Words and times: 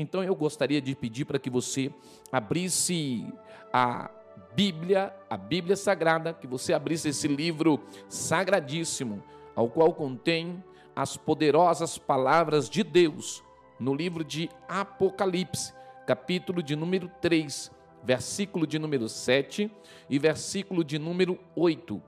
Então 0.00 0.24
eu 0.24 0.34
gostaria 0.34 0.80
de 0.80 0.94
pedir 0.94 1.26
para 1.26 1.38
que 1.38 1.50
você 1.50 1.92
abrisse 2.32 3.26
a 3.72 4.10
Bíblia, 4.54 5.14
a 5.28 5.36
Bíblia 5.36 5.76
Sagrada, 5.76 6.32
que 6.32 6.46
você 6.46 6.72
abrisse 6.72 7.10
esse 7.10 7.28
livro 7.28 7.80
sagradíssimo, 8.08 9.22
ao 9.54 9.68
qual 9.68 9.92
contém 9.92 10.64
as 10.96 11.16
poderosas 11.16 11.98
palavras 11.98 12.68
de 12.68 12.82
Deus, 12.82 13.44
no 13.78 13.94
livro 13.94 14.24
de 14.24 14.48
Apocalipse, 14.68 15.72
capítulo 16.06 16.62
de 16.62 16.74
número 16.74 17.10
3, 17.20 17.70
versículo 18.02 18.66
de 18.66 18.78
número 18.78 19.08
7 19.08 19.70
e 20.08 20.18
versículo 20.18 20.82
de 20.82 20.98
número 20.98 21.38
8. 21.54 22.02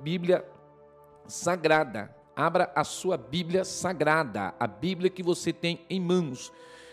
Bíblia 0.00 0.44
Sagrada. 1.26 2.16
Abra 2.34 2.72
a 2.74 2.84
sua 2.84 3.18
Bíblia 3.18 3.64
Sagrada, 3.64 4.54
a 4.58 4.66
Bíblia 4.66 5.10
que 5.10 5.22
você 5.22 5.52
tem 5.52 5.84
em 5.90 6.00
mãos, 6.00 6.50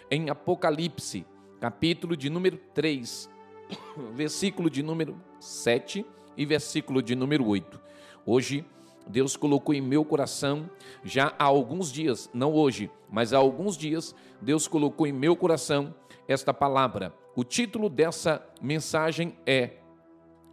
em 0.09 0.29
Apocalipse, 0.29 1.25
capítulo 1.59 2.16
de 2.16 2.29
número 2.29 2.57
3, 2.73 3.29
versículo 4.13 4.70
de 4.70 4.81
número 4.81 5.21
7 5.39 6.05
e 6.35 6.45
versículo 6.45 7.02
de 7.02 7.16
número 7.16 7.45
8. 7.45 7.80
Hoje, 8.25 8.66
Deus 9.07 9.35
colocou 9.35 9.73
em 9.73 9.81
meu 9.81 10.03
coração, 10.03 10.70
já 11.03 11.33
há 11.38 11.43
alguns 11.45 11.91
dias, 11.91 12.30
não 12.33 12.53
hoje, 12.53 12.91
mas 13.09 13.33
há 13.33 13.38
alguns 13.38 13.77
dias, 13.77 14.16
Deus 14.41 14.67
colocou 14.67 15.07
em 15.07 15.13
meu 15.13 15.35
coração 15.35 15.93
esta 16.27 16.53
palavra. 16.53 17.13
O 17.35 17.44
título 17.44 17.89
dessa 17.89 18.45
mensagem 18.61 19.38
é 19.45 19.77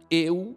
Eu 0.09 0.55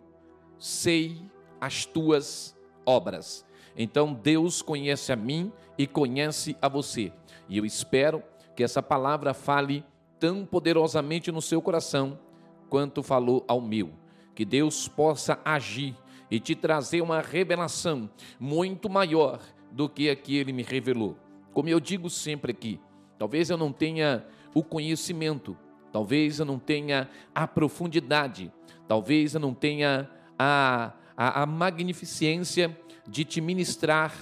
sei 0.59 1.23
as 1.61 1.85
tuas 1.85 2.57
obras. 2.85 3.45
Então 3.77 4.13
Deus 4.13 4.61
conhece 4.61 5.13
a 5.13 5.17
mim 5.17 5.53
e 5.77 5.87
conhece 5.87 6.57
a 6.61 6.69
você. 6.69 7.13
E 7.49 7.57
eu 7.59 7.65
espero 7.65 8.23
que 8.59 8.65
essa 8.65 8.83
palavra 8.83 9.33
fale 9.33 9.85
tão 10.19 10.45
poderosamente 10.45 11.31
no 11.31 11.41
seu 11.41 11.63
coração 11.63 12.19
quanto 12.69 13.05
falou 13.05 13.45
ao 13.47 13.61
meu. 13.61 13.91
Que 14.35 14.45
Deus 14.45 14.89
possa 14.89 15.39
agir 15.45 15.95
e 16.29 16.41
te 16.41 16.57
trazer 16.57 17.01
uma 17.01 17.21
revelação 17.21 18.11
muito 18.37 18.91
maior 18.91 19.39
do 19.71 19.89
que 19.89 20.11
a 20.11 20.17
que 20.17 20.37
ele 20.37 20.53
me 20.53 20.65
revelou. 20.65 21.17
Como 21.53 21.69
eu 21.69 21.79
digo 21.79 22.11
sempre 22.11 22.51
aqui, 22.51 22.81
talvez 23.17 23.49
eu 23.49 23.57
não 23.57 23.71
tenha 23.73 24.27
o 24.53 24.65
conhecimento, 24.65 25.57
talvez 25.93 26.41
eu 26.41 26.45
não 26.45 26.59
tenha 26.59 27.09
a 27.33 27.47
profundidade, 27.47 28.53
talvez 28.89 29.35
eu 29.35 29.41
não 29.41 29.55
tenha 29.55 30.11
a, 30.37 30.95
a, 31.17 31.43
a 31.43 31.47
magnificência 31.47 32.77
de 33.07 33.25
te 33.25 33.41
ministrar 33.41 34.13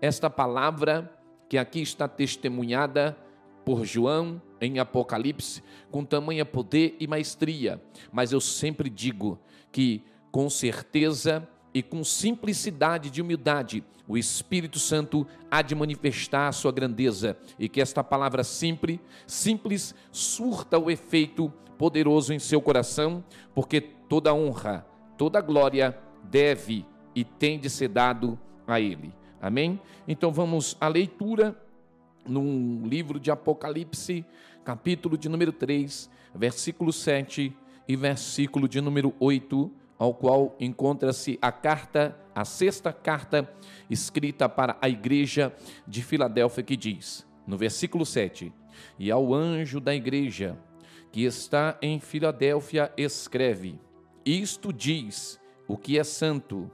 esta 0.00 0.28
palavra 0.28 1.16
que 1.48 1.56
aqui 1.56 1.80
está 1.80 2.08
testemunhada 2.08 3.16
por 3.64 3.84
João 3.84 4.40
em 4.60 4.78
Apocalipse 4.78 5.62
com 5.90 6.04
tamanha 6.04 6.44
poder 6.44 6.96
e 6.98 7.06
maestria, 7.06 7.82
mas 8.12 8.32
eu 8.32 8.40
sempre 8.40 8.88
digo 8.88 9.38
que 9.70 10.02
com 10.30 10.50
certeza 10.50 11.48
e 11.72 11.82
com 11.82 12.04
simplicidade 12.04 13.10
de 13.10 13.20
humildade, 13.20 13.84
o 14.06 14.18
Espírito 14.18 14.78
Santo 14.78 15.26
há 15.50 15.62
de 15.62 15.74
manifestar 15.74 16.48
a 16.48 16.52
sua 16.52 16.70
grandeza 16.70 17.36
e 17.58 17.68
que 17.68 17.80
esta 17.80 18.04
palavra 18.04 18.44
simples, 18.44 19.00
simples 19.26 19.94
surta 20.12 20.78
o 20.78 20.90
efeito 20.90 21.52
poderoso 21.78 22.32
em 22.32 22.38
seu 22.38 22.60
coração, 22.60 23.24
porque 23.54 23.80
toda 23.80 24.34
honra, 24.34 24.86
toda 25.16 25.40
glória 25.40 25.98
deve 26.22 26.84
e 27.14 27.24
tem 27.24 27.58
de 27.58 27.70
ser 27.70 27.88
dado 27.88 28.38
a 28.66 28.80
ele. 28.80 29.12
Amém? 29.40 29.80
Então 30.06 30.32
vamos 30.32 30.76
à 30.80 30.88
leitura 30.88 31.56
no 32.26 32.86
livro 32.86 33.20
de 33.20 33.30
Apocalipse, 33.30 34.24
capítulo 34.64 35.16
de 35.16 35.28
número 35.28 35.52
3, 35.52 36.10
versículo 36.34 36.92
7 36.92 37.54
e 37.86 37.96
versículo 37.96 38.68
de 38.68 38.80
número 38.80 39.14
8, 39.20 39.70
ao 39.98 40.14
qual 40.14 40.56
encontra-se 40.58 41.38
a 41.40 41.52
carta, 41.52 42.16
a 42.34 42.44
sexta 42.44 42.92
carta 42.92 43.48
escrita 43.88 44.48
para 44.48 44.76
a 44.80 44.88
igreja 44.88 45.54
de 45.86 46.02
Filadélfia, 46.02 46.62
que 46.62 46.76
diz, 46.76 47.26
no 47.46 47.56
versículo 47.56 48.04
7: 48.04 48.52
E 48.98 49.10
ao 49.10 49.32
anjo 49.32 49.80
da 49.80 49.94
igreja 49.94 50.58
que 51.12 51.24
está 51.24 51.78
em 51.80 52.00
Filadélfia, 52.00 52.92
escreve: 52.96 53.78
Isto 54.24 54.72
diz 54.72 55.38
o 55.68 55.76
que 55.76 55.98
é 55.98 56.04
santo, 56.04 56.70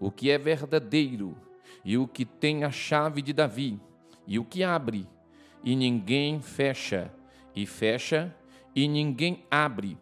o 0.00 0.10
que 0.10 0.30
é 0.30 0.38
verdadeiro 0.38 1.36
e 1.84 1.98
o 1.98 2.06
que 2.08 2.24
tem 2.24 2.64
a 2.64 2.70
chave 2.70 3.20
de 3.20 3.32
Davi 3.32 3.80
e 4.26 4.38
o 4.38 4.44
que 4.44 4.62
abre, 4.62 5.08
e 5.62 5.76
ninguém 5.76 6.40
fecha, 6.40 7.12
e 7.54 7.66
fecha, 7.66 8.34
e 8.74 8.88
ninguém 8.88 9.44
abre. 9.50 9.98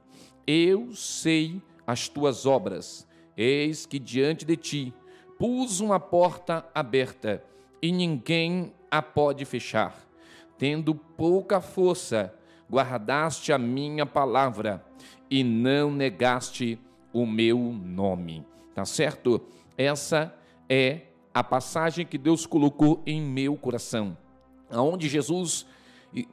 Eu 0.47 0.95
sei 0.95 1.61
as 1.87 2.09
tuas 2.09 2.47
obras. 2.47 3.07
Eis 3.37 3.87
que 3.87 3.99
diante 3.99 4.45
de 4.45 4.57
ti 4.57 4.95
pus 5.39 5.81
uma 5.81 5.99
porta 5.99 6.67
aberta, 6.75 7.43
e 7.81 7.91
ninguém 7.91 8.73
a 8.91 9.01
pode 9.01 9.45
fechar. 9.45 9.97
Tendo 10.59 10.95
pouca 10.95 11.61
força, 11.61 12.35
guardaste 12.71 13.53
a 13.53 13.59
minha 13.59 14.05
palavra 14.05 14.85
e 15.31 15.43
não 15.43 15.91
negaste 15.91 16.79
o 17.13 17.25
meu 17.25 17.59
nome. 17.59 18.45
Tá 18.75 18.85
certo? 18.85 19.41
Essa 19.77 20.35
é 20.69 21.03
a 21.33 21.45
passagem 21.45 22.07
que 22.07 22.19
Deus 22.19 22.47
colocou 22.47 23.03
em 23.07 23.21
meu 23.21 23.57
coração, 23.57 24.17
aonde 24.71 25.09
Jesus 25.09 25.67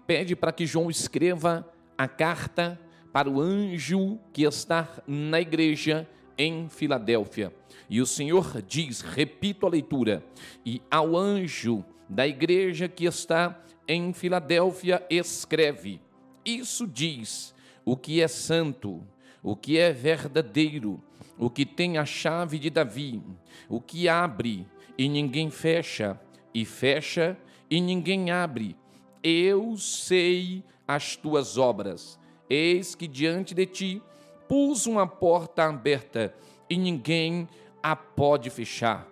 pede 0.05 0.35
para 0.35 0.51
que 0.51 0.65
João 0.65 0.89
escreva 0.89 1.67
a 1.97 2.07
carta 2.07 2.79
para 3.11 3.29
o 3.29 3.39
anjo 3.39 4.19
que 4.33 4.43
está 4.43 4.87
na 5.07 5.39
igreja 5.39 6.07
em 6.37 6.67
Filadélfia. 6.69 7.53
E 7.89 8.01
o 8.01 8.05
Senhor 8.05 8.61
diz, 8.61 9.01
repito 9.01 9.65
a 9.65 9.69
leitura, 9.69 10.23
e 10.65 10.81
ao 10.89 11.15
anjo 11.15 11.83
da 12.09 12.27
igreja 12.27 12.87
que 12.87 13.05
está 13.05 13.59
em 13.87 14.13
Filadélfia 14.13 15.05
escreve: 15.09 16.01
Isso 16.45 16.85
diz 16.85 17.53
o 17.85 17.95
que 17.95 18.21
é 18.21 18.27
santo, 18.27 19.01
o 19.41 19.55
que 19.55 19.77
é 19.77 19.91
verdadeiro, 19.91 21.01
o 21.37 21.49
que 21.49 21.65
tem 21.65 21.97
a 21.97 22.05
chave 22.05 22.59
de 22.59 22.69
Davi, 22.69 23.21
o 23.69 23.79
que 23.79 24.09
abre 24.09 24.65
e 24.97 25.07
ninguém 25.07 25.49
fecha, 25.49 26.19
e 26.53 26.65
fecha 26.65 27.37
e 27.69 27.79
ninguém 27.79 28.31
abre. 28.31 28.75
Eu 29.23 29.77
sei 29.77 30.63
as 30.87 31.15
tuas 31.15 31.57
obras. 31.57 32.19
Eis 32.49 32.95
que 32.95 33.07
diante 33.07 33.53
de 33.53 33.65
ti 33.65 34.01
pus 34.47 34.85
uma 34.85 35.05
porta 35.05 35.65
aberta 35.65 36.33
e 36.69 36.77
ninguém 36.77 37.47
a 37.83 37.95
pode 37.95 38.49
fechar. 38.49 39.07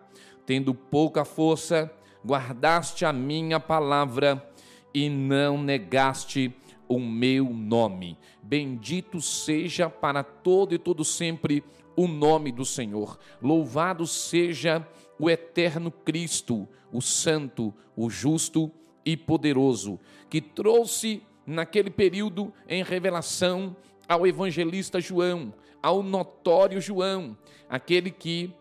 Tendo 0.45 0.73
pouca 0.73 1.25
força, 1.25 1.91
guardaste 2.25 3.05
a 3.05 3.11
minha 3.11 3.59
palavra 3.59 4.47
e 4.93 5.09
não 5.09 5.61
negaste 5.61 6.55
o 6.87 6.99
meu 6.99 7.45
nome. 7.45 8.17
Bendito 8.41 9.19
seja 9.21 9.89
para 9.89 10.23
todo 10.23 10.73
e 10.73 10.77
todo 10.77 11.03
sempre 11.03 11.63
o 11.95 12.07
nome 12.07 12.51
do 12.51 12.65
Senhor. 12.65 13.17
Louvado 13.41 14.05
seja 14.05 14.87
o 15.04 15.04
eterno 15.29 15.91
Cristo, 15.91 16.67
o 16.91 17.01
santo, 17.01 17.73
o 17.95 18.09
justo 18.09 18.71
e 19.05 19.15
poderoso, 19.15 19.99
que 20.29 20.41
trouxe 20.41 21.21
naquele 21.45 21.89
período 21.89 22.53
em 22.67 22.83
revelação 22.83 23.75
ao 24.07 24.25
evangelista 24.25 24.99
João, 24.99 25.53
ao 25.81 26.01
notório 26.01 26.81
João, 26.81 27.37
aquele 27.69 28.11
que 28.11 28.53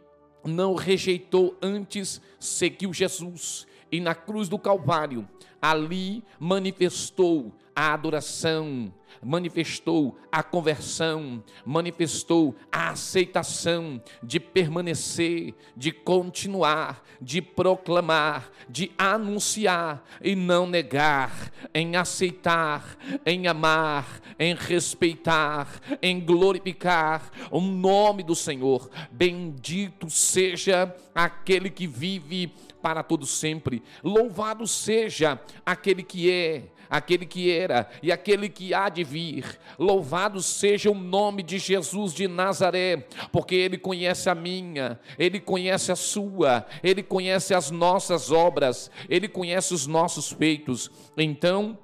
não 0.44 0.74
rejeitou 0.74 1.56
antes, 1.62 2.20
seguiu 2.38 2.92
Jesus 2.92 3.66
e 3.90 4.00
na 4.00 4.14
cruz 4.14 4.48
do 4.48 4.58
Calvário, 4.58 5.26
ali 5.60 6.22
manifestou 6.38 7.54
a 7.74 7.92
adoração, 7.92 8.92
manifestou 9.22 10.16
a 10.30 10.42
conversão, 10.42 11.42
manifestou 11.64 12.54
a 12.70 12.90
aceitação 12.90 14.02
de 14.22 14.38
permanecer, 14.38 15.54
de 15.76 15.90
continuar, 15.90 17.02
de 17.20 17.40
proclamar, 17.40 18.50
de 18.68 18.92
anunciar 18.98 20.04
e 20.22 20.36
não 20.36 20.66
negar, 20.66 21.50
em 21.72 21.96
aceitar, 21.96 22.96
em 23.24 23.46
amar, 23.46 24.20
em 24.38 24.54
respeitar, 24.54 25.80
em 26.02 26.20
glorificar 26.20 27.30
o 27.50 27.60
nome 27.60 28.22
do 28.22 28.34
Senhor. 28.34 28.90
Bendito 29.10 30.10
seja 30.10 30.94
aquele 31.14 31.70
que 31.70 31.86
vive 31.86 32.52
para 32.82 33.02
todo 33.02 33.24
sempre. 33.24 33.82
Louvado 34.02 34.66
seja 34.66 35.40
aquele 35.64 36.02
que 36.02 36.30
é 36.30 36.64
aquele 36.94 37.26
que 37.26 37.50
era 37.50 37.88
e 38.02 38.12
aquele 38.12 38.48
que 38.48 38.72
há 38.72 38.88
de 38.88 39.02
vir. 39.02 39.58
Louvado 39.78 40.40
seja 40.40 40.90
o 40.90 40.94
nome 40.94 41.42
de 41.42 41.58
Jesus 41.58 42.14
de 42.14 42.28
Nazaré, 42.28 43.08
porque 43.32 43.54
ele 43.54 43.76
conhece 43.76 44.30
a 44.30 44.34
minha, 44.34 45.00
ele 45.18 45.40
conhece 45.40 45.90
a 45.90 45.96
sua, 45.96 46.64
ele 46.82 47.02
conhece 47.02 47.52
as 47.52 47.70
nossas 47.70 48.30
obras, 48.30 48.90
ele 49.08 49.26
conhece 49.26 49.74
os 49.74 49.86
nossos 49.88 50.30
feitos. 50.30 50.90
Então, 51.16 51.76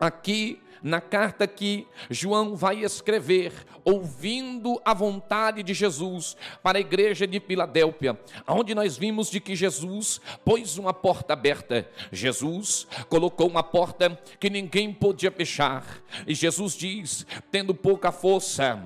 aqui 0.00 0.60
na 0.86 1.00
carta 1.00 1.48
que 1.48 1.84
João 2.08 2.54
vai 2.54 2.84
escrever, 2.84 3.52
ouvindo 3.84 4.80
a 4.84 4.94
vontade 4.94 5.64
de 5.64 5.74
Jesus 5.74 6.36
para 6.62 6.78
a 6.78 6.80
igreja 6.80 7.26
de 7.26 7.40
Filadélfia, 7.40 8.16
onde 8.46 8.72
nós 8.72 8.96
vimos 8.96 9.28
de 9.28 9.40
que 9.40 9.56
Jesus 9.56 10.20
pôs 10.44 10.78
uma 10.78 10.94
porta 10.94 11.32
aberta. 11.32 11.90
Jesus 12.12 12.86
colocou 13.08 13.48
uma 13.48 13.64
porta 13.64 14.16
que 14.38 14.48
ninguém 14.48 14.92
podia 14.94 15.32
fechar. 15.32 16.00
E 16.24 16.36
Jesus 16.36 16.74
diz: 16.74 17.26
tendo 17.50 17.74
pouca 17.74 18.12
força, 18.12 18.80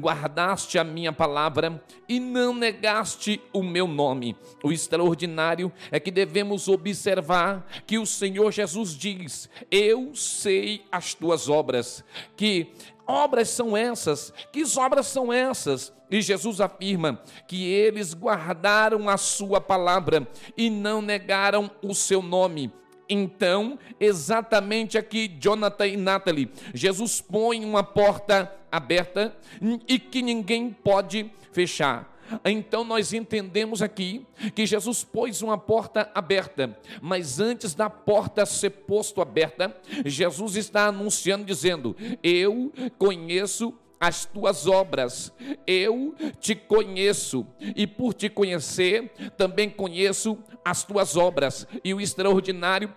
guardaste 0.00 0.78
a 0.78 0.84
minha 0.84 1.12
palavra 1.12 1.84
e 2.08 2.18
não 2.18 2.54
negaste 2.54 3.42
o 3.52 3.62
meu 3.62 3.86
nome. 3.86 4.34
O 4.64 4.72
extraordinário 4.72 5.70
é 5.90 6.00
que 6.00 6.10
devemos 6.10 6.66
observar 6.66 7.68
que 7.86 7.98
o 7.98 8.06
Senhor 8.06 8.50
Jesus 8.50 8.96
diz: 8.96 9.50
Eu 9.70 10.14
sei 10.14 10.82
as 10.90 11.12
tuas 11.12 11.25
obras. 11.48 12.04
Que 12.36 12.72
obras 13.06 13.48
são 13.48 13.76
essas? 13.76 14.32
Que 14.52 14.62
obras 14.76 15.06
são 15.06 15.32
essas? 15.32 15.92
E 16.10 16.20
Jesus 16.22 16.60
afirma 16.60 17.20
que 17.48 17.64
eles 17.64 18.14
guardaram 18.14 19.08
a 19.08 19.16
sua 19.16 19.60
palavra 19.60 20.26
e 20.56 20.70
não 20.70 21.02
negaram 21.02 21.70
o 21.82 21.94
seu 21.94 22.22
nome. 22.22 22.72
Então, 23.08 23.78
exatamente 24.00 24.98
aqui, 24.98 25.28
Jonathan 25.28 25.86
e 25.86 25.96
Natalie, 25.96 26.50
Jesus 26.74 27.20
põe 27.20 27.64
uma 27.64 27.82
porta 27.82 28.52
aberta 28.70 29.36
e 29.86 29.98
que 29.98 30.22
ninguém 30.22 30.70
pode 30.70 31.30
fechar. 31.52 32.15
Então 32.44 32.84
nós 32.84 33.12
entendemos 33.12 33.82
aqui 33.82 34.26
que 34.54 34.66
Jesus 34.66 35.04
pôs 35.04 35.42
uma 35.42 35.58
porta 35.58 36.10
aberta, 36.14 36.78
mas 37.00 37.40
antes 37.40 37.74
da 37.74 37.88
porta 37.88 38.46
ser 38.46 38.70
posto 38.70 39.20
aberta, 39.20 39.76
Jesus 40.04 40.56
está 40.56 40.86
anunciando 40.86 41.44
dizendo: 41.44 41.96
"Eu 42.22 42.72
conheço 42.98 43.74
as 43.98 44.24
tuas 44.24 44.66
obras. 44.66 45.32
Eu 45.66 46.14
te 46.40 46.54
conheço 46.54 47.46
e 47.74 47.86
por 47.86 48.12
te 48.12 48.28
conhecer, 48.28 49.10
também 49.36 49.70
conheço 49.70 50.38
as 50.64 50.84
tuas 50.84 51.16
obras." 51.16 51.66
E 51.82 51.94
o 51.94 52.00
extraordinário 52.00 52.92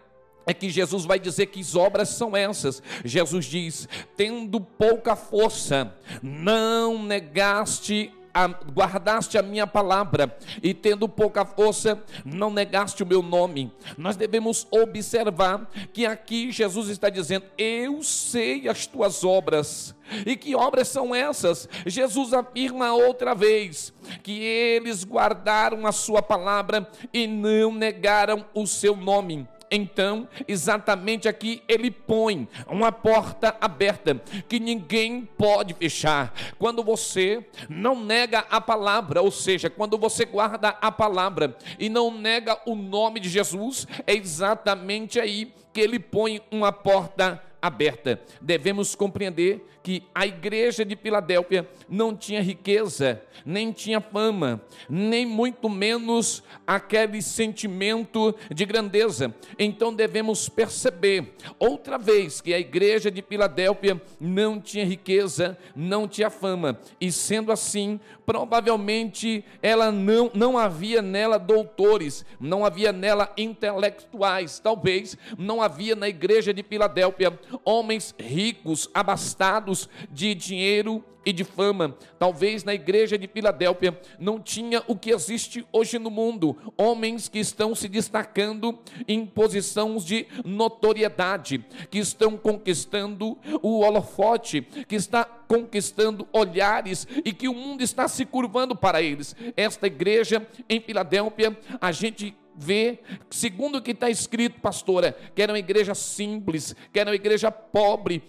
é 0.46 0.54
que 0.54 0.70
Jesus 0.70 1.06
vai 1.06 1.20
dizer 1.20 1.46
que 1.48 1.60
as 1.60 1.75
obras 1.75 2.10
são 2.10 2.36
essas. 2.36 2.82
Jesus 3.06 3.46
diz: 3.46 3.88
tendo 4.18 4.60
pouca 4.60 5.16
força, 5.16 5.96
não 6.24 7.04
negaste 7.04 8.12
a, 8.44 8.47
guardaste 8.47 9.38
a 9.38 9.41
minha 9.41 9.68
palavra 9.68 10.36
e 10.63 10.74
tendo 10.74 11.07
pouca 11.07 11.45
força, 11.45 12.01
não 12.24 12.50
negaste 12.50 13.03
o 13.03 13.06
meu 13.06 13.21
nome. 13.21 13.71
Nós 13.97 14.15
devemos 14.15 14.68
observar 14.71 15.69
que 15.94 16.06
aqui 16.06 16.51
Jesus 16.51 16.89
está 16.89 17.09
dizendo: 17.09 17.45
Eu 17.57 18.01
sei 18.03 18.68
as 18.68 18.86
tuas 18.88 19.24
obras. 19.24 19.95
E 20.25 20.36
que 20.36 20.56
obras 20.56 20.88
são 20.88 21.13
essas? 21.13 21.69
Jesus 21.86 22.33
afirma 22.33 22.94
outra 22.94 23.36
vez 23.36 23.94
que 24.24 24.41
eles 24.44 25.03
guardaram 25.03 25.86
a 25.86 25.91
sua 25.91 26.21
palavra 26.21 26.89
e 27.13 27.27
não 27.27 27.71
negaram 27.71 28.44
o 28.53 28.65
seu 28.65 28.95
nome. 28.95 29.47
Então, 29.71 30.27
exatamente 30.48 31.27
aqui 31.27 31.62
ele 31.68 31.92
põe 31.92 32.48
uma 32.68 32.92
porta 32.92 33.56
aberta 33.62 34.16
que 34.48 34.60
ninguém 34.60 35.27
pode 35.38 35.74
fechar. 35.74 36.33
Quando 36.57 36.83
você 36.83 37.45
não 37.69 38.04
nega 38.04 38.45
a 38.50 38.60
palavra, 38.60 39.21
ou 39.21 39.31
seja, 39.31 39.69
quando 39.69 39.98
você 39.98 40.25
guarda 40.25 40.69
a 40.81 40.92
palavra 40.92 41.56
e 41.77 41.89
não 41.89 42.12
nega 42.12 42.57
o 42.66 42.75
nome 42.75 43.19
de 43.19 43.30
Jesus, 43.30 43.88
é 44.07 44.13
exatamente 44.13 45.19
aí 45.19 45.54
que 45.72 45.81
ele 45.81 46.00
põe 46.00 46.42
uma 46.51 46.72
porta 46.72 47.42
aberta. 47.62 48.19
Devemos 48.42 48.95
compreender 48.95 49.65
que 49.89 50.03
a 50.13 50.27
igreja 50.27 50.86
de 50.86 50.95
Filadélfia 50.95 51.68
não 51.89 52.15
tinha 52.15 52.44
riqueza, 52.44 53.24
nem 53.44 53.71
tinha 53.71 54.00
fama, 54.00 54.62
nem 54.88 55.25
muito 55.25 55.68
menos 55.68 56.44
aquele 56.68 57.24
sentimento 57.24 58.36
de 58.53 58.65
grandeza. 58.65 59.33
Então 59.57 59.91
devemos 59.91 60.47
perceber 60.47 61.33
outra 61.57 61.97
vez 61.97 62.39
que 62.39 62.53
a 62.53 62.59
igreja 62.59 63.09
de 63.09 63.24
Filadélfia 63.24 64.00
não 64.19 64.62
tinha 64.62 64.86
riqueza, 64.86 65.57
não 65.75 66.07
tinha 66.07 66.30
fama, 66.30 66.80
e 67.01 67.12
sendo 67.12 67.51
assim, 67.51 68.00
provavelmente 68.27 69.44
ela 69.59 69.91
não 69.91 70.30
não 70.36 70.56
havia 70.56 71.01
nela 71.01 71.39
doutores, 71.39 72.24
não 72.39 72.63
havia 72.63 72.94
nela 72.94 73.33
intelectuais, 73.36 74.59
talvez 74.59 75.18
não 75.36 75.63
havia 75.63 75.95
na 75.95 76.07
igreja 76.07 76.53
de 76.53 76.62
Filadélfia 76.62 77.33
homens 77.65 78.13
ricos, 78.19 78.88
abastados 78.94 79.79
de 80.12 80.34
dinheiro 80.34 81.04
e 81.26 81.34
de 81.34 81.44
fama. 81.44 81.96
Talvez 82.18 82.64
na 82.64 82.74
igreja 82.74 83.18
de 83.18 83.28
Filadélfia 83.28 84.00
não 84.18 84.40
tinha 84.40 84.84
o 84.88 84.96
que 84.96 85.12
existe 85.12 85.66
hoje 85.72 86.00
no 86.00 86.10
mundo: 86.10 86.58
homens 86.78 87.28
que 87.28 87.40
estão 87.40 87.76
se 87.76 87.88
destacando 87.88 88.80
em 89.08 89.26
posições 89.26 90.04
de 90.04 90.26
notoriedade, 90.44 91.64
que 91.90 92.00
estão 92.00 92.38
conquistando 92.38 93.38
o 93.62 93.81
holofote, 93.81 94.62
que 94.88 94.96
está 94.96 95.24
conquistando 95.24 96.28
olhares 96.32 97.08
e 97.24 97.34
que 97.34 97.48
o 97.48 97.54
mundo 97.54 97.82
está 97.82 98.08
se 98.08 98.25
curvando 98.25 98.75
para 98.75 99.02
eles. 99.02 99.36
Esta 99.56 99.88
igreja 99.88 100.46
em 100.68 100.80
Filadélfia, 100.80 101.58
a 101.80 101.92
gente 101.92 102.36
vê, 102.56 103.00
segundo 103.30 103.78
o 103.78 103.82
que 103.82 103.92
está 103.92 104.10
escrito, 104.10 104.60
pastora, 104.60 105.16
que 105.34 105.42
era 105.42 105.54
uma 105.54 105.60
igreja 105.60 105.96
simples, 105.96 106.75
que 106.92 107.00
era 107.00 107.10
uma 107.10 107.16
igreja 107.16 107.50
pobre, 107.50 108.22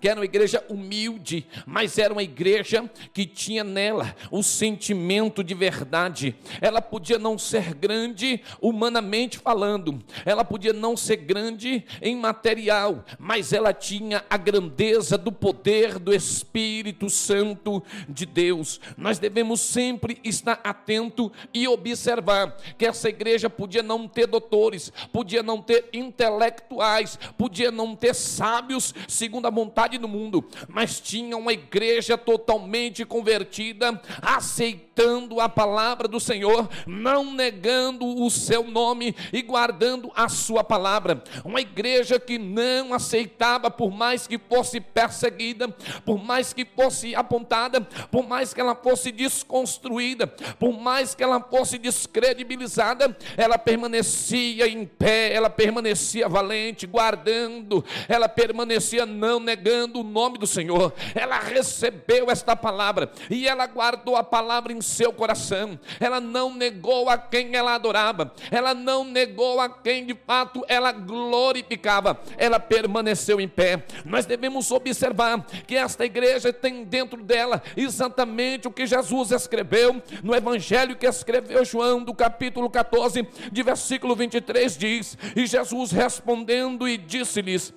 que 0.00 0.08
era 0.08 0.18
uma 0.18 0.24
igreja 0.24 0.64
humilde, 0.68 1.46
mas 1.66 1.98
era 1.98 2.12
uma 2.12 2.22
igreja 2.22 2.90
que 3.12 3.26
tinha 3.26 3.62
nela 3.62 4.14
o 4.30 4.42
sentimento 4.42 5.44
de 5.44 5.54
verdade. 5.54 6.34
Ela 6.60 6.80
podia 6.80 7.18
não 7.18 7.38
ser 7.38 7.74
grande 7.74 8.40
humanamente 8.60 9.38
falando, 9.38 10.02
ela 10.24 10.44
podia 10.44 10.72
não 10.72 10.96
ser 10.96 11.16
grande 11.16 11.84
em 12.00 12.16
material, 12.16 13.04
mas 13.18 13.52
ela 13.52 13.72
tinha 13.72 14.24
a 14.30 14.36
grandeza 14.36 15.18
do 15.18 15.30
poder 15.30 15.98
do 15.98 16.14
Espírito 16.14 17.10
Santo 17.10 17.82
de 18.08 18.24
Deus. 18.24 18.80
Nós 18.96 19.18
devemos 19.18 19.60
sempre 19.60 20.18
estar 20.24 20.60
atento 20.64 21.30
e 21.52 21.68
observar 21.68 22.56
que 22.78 22.86
essa 22.86 23.08
igreja 23.08 23.50
podia 23.50 23.82
não 23.82 24.08
ter 24.08 24.26
doutores, 24.26 24.92
podia 25.12 25.42
não 25.42 25.60
ter 25.60 25.88
intelectuais, 25.92 27.18
podia 27.36 27.70
não 27.70 27.94
ter 27.94 28.14
sábios 28.14 28.94
segundo 29.06 29.46
a 29.46 29.50
vontade 29.50 29.89
no 29.98 30.08
mundo, 30.08 30.44
mas 30.68 31.00
tinha 31.00 31.36
uma 31.36 31.52
igreja 31.52 32.16
totalmente 32.16 33.04
convertida, 33.04 34.00
aceitando 34.20 35.40
a 35.40 35.48
palavra 35.48 36.06
do 36.06 36.20
Senhor, 36.20 36.68
não 36.86 37.32
negando 37.32 38.06
o 38.06 38.30
seu 38.30 38.64
nome 38.64 39.14
e 39.32 39.42
guardando 39.42 40.10
a 40.14 40.28
sua 40.28 40.62
palavra. 40.62 41.22
Uma 41.44 41.60
igreja 41.60 42.18
que 42.20 42.38
não 42.38 42.92
aceitava, 42.92 43.70
por 43.70 43.90
mais 43.90 44.26
que 44.26 44.38
fosse 44.38 44.80
perseguida, 44.80 45.68
por 46.04 46.22
mais 46.22 46.52
que 46.52 46.64
fosse 46.64 47.14
apontada, 47.14 47.80
por 48.10 48.26
mais 48.26 48.52
que 48.52 48.60
ela 48.60 48.74
fosse 48.74 49.10
desconstruída, 49.10 50.26
por 50.26 50.72
mais 50.72 51.14
que 51.14 51.22
ela 51.22 51.40
fosse 51.40 51.78
descredibilizada, 51.78 53.16
ela 53.36 53.58
permanecia 53.58 54.68
em 54.68 54.84
pé, 54.84 55.32
ela 55.32 55.50
permanecia 55.50 56.28
valente, 56.28 56.86
guardando, 56.86 57.84
ela 58.08 58.28
permanecia 58.28 59.06
não 59.06 59.40
negando 59.40 59.79
o 59.84 60.02
nome 60.02 60.38
do 60.38 60.46
Senhor. 60.46 60.92
Ela 61.14 61.38
recebeu 61.38 62.30
esta 62.30 62.54
palavra 62.56 63.10
e 63.28 63.46
ela 63.46 63.66
guardou 63.66 64.16
a 64.16 64.24
palavra 64.24 64.72
em 64.72 64.80
seu 64.80 65.12
coração. 65.12 65.78
Ela 65.98 66.20
não 66.20 66.54
negou 66.54 67.08
a 67.08 67.16
quem 67.16 67.54
ela 67.54 67.74
adorava. 67.74 68.32
Ela 68.50 68.74
não 68.74 69.04
negou 69.04 69.60
a 69.60 69.68
quem 69.68 70.06
de 70.06 70.14
fato 70.26 70.64
ela 70.68 70.92
glorificava. 70.92 72.20
Ela 72.36 72.58
permaneceu 72.58 73.40
em 73.40 73.48
pé. 73.48 73.84
Nós 74.04 74.26
devemos 74.26 74.70
observar 74.70 75.44
que 75.66 75.76
esta 75.76 76.04
igreja 76.04 76.52
tem 76.52 76.84
dentro 76.84 77.22
dela 77.22 77.62
exatamente 77.76 78.68
o 78.68 78.72
que 78.72 78.86
Jesus 78.86 79.30
escreveu 79.30 80.02
no 80.22 80.34
evangelho 80.34 80.96
que 80.96 81.06
escreveu 81.06 81.64
João 81.64 82.02
do 82.02 82.14
capítulo 82.14 82.68
14, 82.68 83.26
de 83.50 83.62
versículo 83.62 84.14
23 84.14 84.76
diz: 84.76 85.16
"E 85.36 85.46
Jesus 85.46 85.90
respondendo 85.92 86.88
e 86.88 86.96
disse-lhes: 86.96 87.72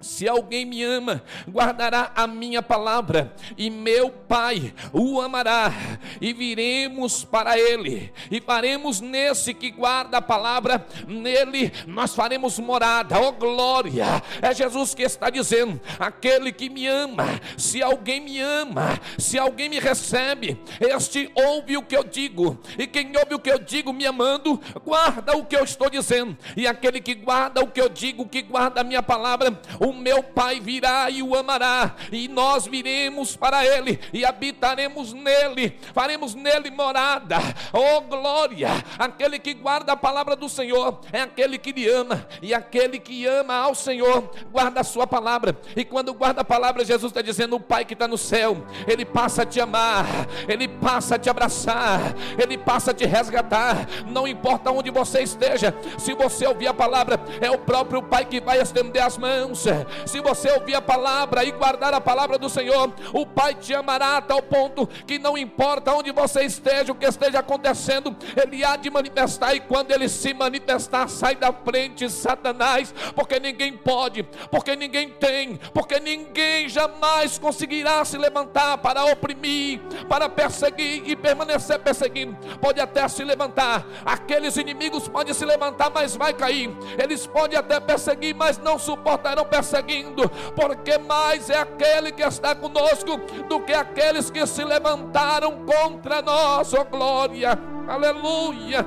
se 0.00 0.28
alguém 0.28 0.64
me 0.64 0.82
ama, 0.82 1.22
guardará 1.48 2.12
a 2.14 2.26
minha 2.26 2.62
palavra, 2.62 3.34
e 3.56 3.70
meu 3.70 4.10
Pai 4.10 4.74
o 4.92 5.20
amará, 5.20 5.72
e 6.20 6.32
viremos 6.32 7.24
para 7.24 7.58
ele, 7.58 8.12
e 8.30 8.40
faremos 8.40 9.00
nesse 9.00 9.54
que 9.54 9.70
guarda 9.70 10.18
a 10.18 10.22
palavra, 10.22 10.86
nele 11.06 11.72
nós 11.86 12.14
faremos 12.14 12.58
morada, 12.58 13.18
oh 13.20 13.32
glória! 13.32 14.22
É 14.42 14.54
Jesus 14.54 14.94
que 14.94 15.02
está 15.02 15.30
dizendo: 15.30 15.80
aquele 15.98 16.52
que 16.52 16.68
me 16.68 16.86
ama, 16.86 17.40
se 17.56 17.82
alguém 17.82 18.20
me 18.20 18.40
ama, 18.40 19.00
se 19.18 19.38
alguém 19.38 19.68
me 19.68 19.78
recebe, 19.78 20.60
este 20.80 21.30
ouve 21.34 21.76
o 21.76 21.82
que 21.82 21.96
eu 21.96 22.04
digo, 22.04 22.58
e 22.78 22.86
quem 22.86 23.16
ouve 23.16 23.34
o 23.34 23.38
que 23.38 23.50
eu 23.50 23.58
digo 23.58 23.92
me 23.92 24.06
amando, 24.06 24.60
guarda 24.84 25.36
o 25.36 25.44
que 25.44 25.56
eu 25.56 25.64
estou 25.64 25.90
dizendo, 25.90 26.36
e 26.56 26.66
aquele 26.66 27.00
que 27.00 27.14
guarda 27.14 27.62
o 27.62 27.68
que 27.68 27.80
eu 27.80 27.88
digo, 27.88 28.28
que 28.28 28.42
guarda 28.42 28.80
a 28.80 28.84
minha 28.84 29.02
palavra, 29.02 29.60
o 29.80 29.87
meu 29.92 30.22
Pai 30.22 30.60
virá 30.60 31.10
e 31.10 31.22
o 31.22 31.34
amará, 31.34 31.94
e 32.12 32.28
nós 32.28 32.66
viremos 32.66 33.36
para 33.36 33.64
ele 33.64 33.98
e 34.12 34.24
habitaremos 34.24 35.12
nele, 35.12 35.78
faremos 35.92 36.34
nele 36.34 36.70
morada. 36.70 37.36
Oh 37.72 38.00
glória! 38.02 38.70
Aquele 38.98 39.38
que 39.38 39.54
guarda 39.54 39.92
a 39.92 39.96
palavra 39.96 40.34
do 40.36 40.48
Senhor 40.48 41.00
é 41.12 41.22
aquele 41.22 41.58
que 41.58 41.72
lhe 41.72 41.88
ama, 41.88 42.26
e 42.42 42.54
aquele 42.54 42.98
que 42.98 43.26
ama 43.26 43.54
ao 43.54 43.74
Senhor 43.74 44.30
guarda 44.50 44.80
a 44.80 44.84
sua 44.84 45.06
palavra. 45.06 45.56
E 45.76 45.84
quando 45.84 46.14
guarda 46.14 46.40
a 46.40 46.44
palavra, 46.44 46.84
Jesus 46.84 47.10
está 47.10 47.22
dizendo: 47.22 47.56
o 47.56 47.60
Pai 47.60 47.84
que 47.84 47.94
está 47.94 48.08
no 48.08 48.18
céu, 48.18 48.64
ele 48.86 49.04
passa 49.04 49.42
a 49.42 49.46
te 49.46 49.60
amar, 49.60 50.06
ele 50.48 50.68
passa 50.68 51.16
a 51.16 51.18
te 51.18 51.28
abraçar, 51.28 52.14
ele 52.38 52.56
passa 52.56 52.90
a 52.90 52.94
te 52.94 53.04
resgatar. 53.04 53.86
Não 54.06 54.26
importa 54.26 54.70
onde 54.70 54.90
você 54.90 55.22
esteja, 55.22 55.74
se 55.98 56.14
você 56.14 56.46
ouvir 56.46 56.68
a 56.68 56.74
palavra, 56.74 57.20
é 57.40 57.50
o 57.50 57.58
próprio 57.58 58.02
Pai 58.02 58.24
que 58.24 58.40
vai 58.40 58.60
estender 58.60 59.02
as 59.02 59.16
mãos. 59.18 59.64
Se 60.06 60.20
você 60.20 60.50
ouvir 60.52 60.74
a 60.74 60.82
palavra 60.82 61.44
e 61.44 61.52
guardar 61.52 61.94
a 61.94 62.00
palavra 62.00 62.38
do 62.38 62.48
Senhor, 62.48 62.92
o 63.12 63.26
Pai 63.26 63.54
te 63.54 63.74
amará 63.74 64.16
a 64.16 64.22
tal 64.22 64.42
ponto 64.42 64.86
que 65.06 65.18
não 65.18 65.36
importa 65.36 65.92
onde 65.92 66.12
você 66.12 66.42
esteja, 66.42 66.92
o 66.92 66.94
que 66.94 67.06
esteja 67.06 67.40
acontecendo, 67.40 68.16
Ele 68.40 68.64
há 68.64 68.76
de 68.76 68.90
manifestar. 68.90 69.54
E 69.54 69.60
quando 69.60 69.90
Ele 69.90 70.08
se 70.08 70.32
manifestar, 70.34 71.08
sai 71.08 71.34
da 71.34 71.52
frente, 71.52 72.08
Satanás, 72.10 72.94
porque 73.14 73.38
ninguém 73.38 73.76
pode, 73.76 74.22
porque 74.50 74.76
ninguém 74.76 75.10
tem, 75.10 75.56
porque 75.72 76.00
ninguém 76.00 76.68
jamais 76.68 77.38
conseguirá 77.38 78.04
se 78.04 78.16
levantar 78.16 78.78
para 78.78 79.04
oprimir, 79.04 79.80
para 80.08 80.28
perseguir 80.28 81.02
e 81.08 81.16
permanecer 81.16 81.78
perseguindo. 81.78 82.36
Pode 82.60 82.80
até 82.80 83.06
se 83.08 83.24
levantar, 83.24 83.86
aqueles 84.04 84.56
inimigos 84.56 85.08
podem 85.08 85.34
se 85.34 85.44
levantar, 85.44 85.90
mas 85.90 86.16
vai 86.16 86.32
cair. 86.32 86.70
Eles 87.02 87.26
podem 87.26 87.58
até 87.58 87.80
perseguir, 87.80 88.34
mas 88.34 88.58
não 88.58 88.78
suportarão 88.78 89.44
perseguindo, 89.68 90.28
porque 90.56 90.98
mais 90.98 91.50
é 91.50 91.58
aquele 91.58 92.10
que 92.10 92.22
está 92.22 92.54
conosco 92.54 93.18
do 93.48 93.60
que 93.60 93.72
aqueles 93.72 94.30
que 94.30 94.46
se 94.46 94.64
levantaram 94.64 95.64
contra 95.64 96.22
nós. 96.22 96.72
Oh 96.72 96.84
glória, 96.84 97.58
aleluia. 97.86 98.84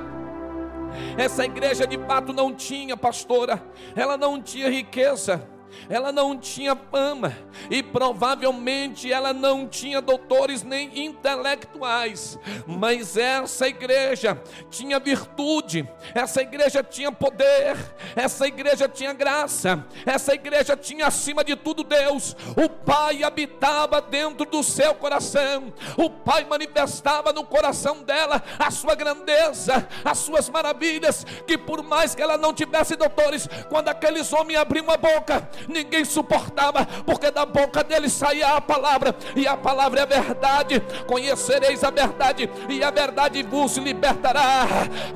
Essa 1.16 1.44
igreja 1.44 1.86
de 1.86 1.98
fato 1.98 2.32
não 2.32 2.52
tinha 2.52 2.96
pastora, 2.96 3.62
ela 3.94 4.16
não 4.16 4.42
tinha 4.42 4.68
riqueza, 4.68 5.48
ela 5.88 6.12
não 6.12 6.36
tinha 6.36 6.76
fama 6.76 7.36
e 7.70 7.82
provavelmente 7.82 9.12
ela 9.12 9.32
não 9.32 9.66
tinha 9.66 10.00
doutores 10.00 10.62
nem 10.62 11.04
intelectuais, 11.06 12.38
mas 12.66 13.16
essa 13.16 13.68
igreja 13.68 14.40
tinha 14.70 14.98
virtude, 14.98 15.88
essa 16.14 16.42
igreja 16.42 16.82
tinha 16.82 17.12
poder, 17.12 17.76
essa 18.14 18.46
igreja 18.46 18.88
tinha 18.88 19.12
graça, 19.12 19.84
essa 20.04 20.34
igreja 20.34 20.76
tinha 20.76 21.06
acima 21.06 21.44
de 21.44 21.56
tudo 21.56 21.84
Deus. 21.84 22.36
O 22.56 22.68
Pai 22.68 23.22
habitava 23.22 24.00
dentro 24.00 24.46
do 24.46 24.62
seu 24.62 24.94
coração, 24.94 25.72
o 25.96 26.08
Pai 26.08 26.44
manifestava 26.44 27.32
no 27.32 27.44
coração 27.44 28.02
dela 28.02 28.42
a 28.58 28.70
sua 28.70 28.94
grandeza, 28.94 29.86
as 30.04 30.18
suas 30.18 30.48
maravilhas, 30.48 31.24
que 31.46 31.56
por 31.56 31.82
mais 31.82 32.14
que 32.14 32.22
ela 32.22 32.36
não 32.36 32.52
tivesse 32.52 32.96
doutores, 32.96 33.48
quando 33.68 33.88
aqueles 33.88 34.32
homens 34.32 34.58
abriam 34.58 34.90
a 34.90 34.96
boca, 34.96 35.48
ninguém 35.68 36.04
suportava, 36.04 36.86
porque 37.04 37.30
da 37.30 37.44
boca 37.44 37.82
dele 37.82 38.08
saía 38.08 38.56
a 38.56 38.60
palavra, 38.60 39.14
e 39.34 39.46
a 39.46 39.56
palavra 39.56 40.00
é 40.00 40.06
verdade. 40.06 40.80
Conhecereis 41.06 41.84
a 41.84 41.90
verdade, 41.90 42.50
e 42.68 42.82
a 42.82 42.90
verdade 42.90 43.42
vos 43.42 43.76
libertará. 43.76 44.66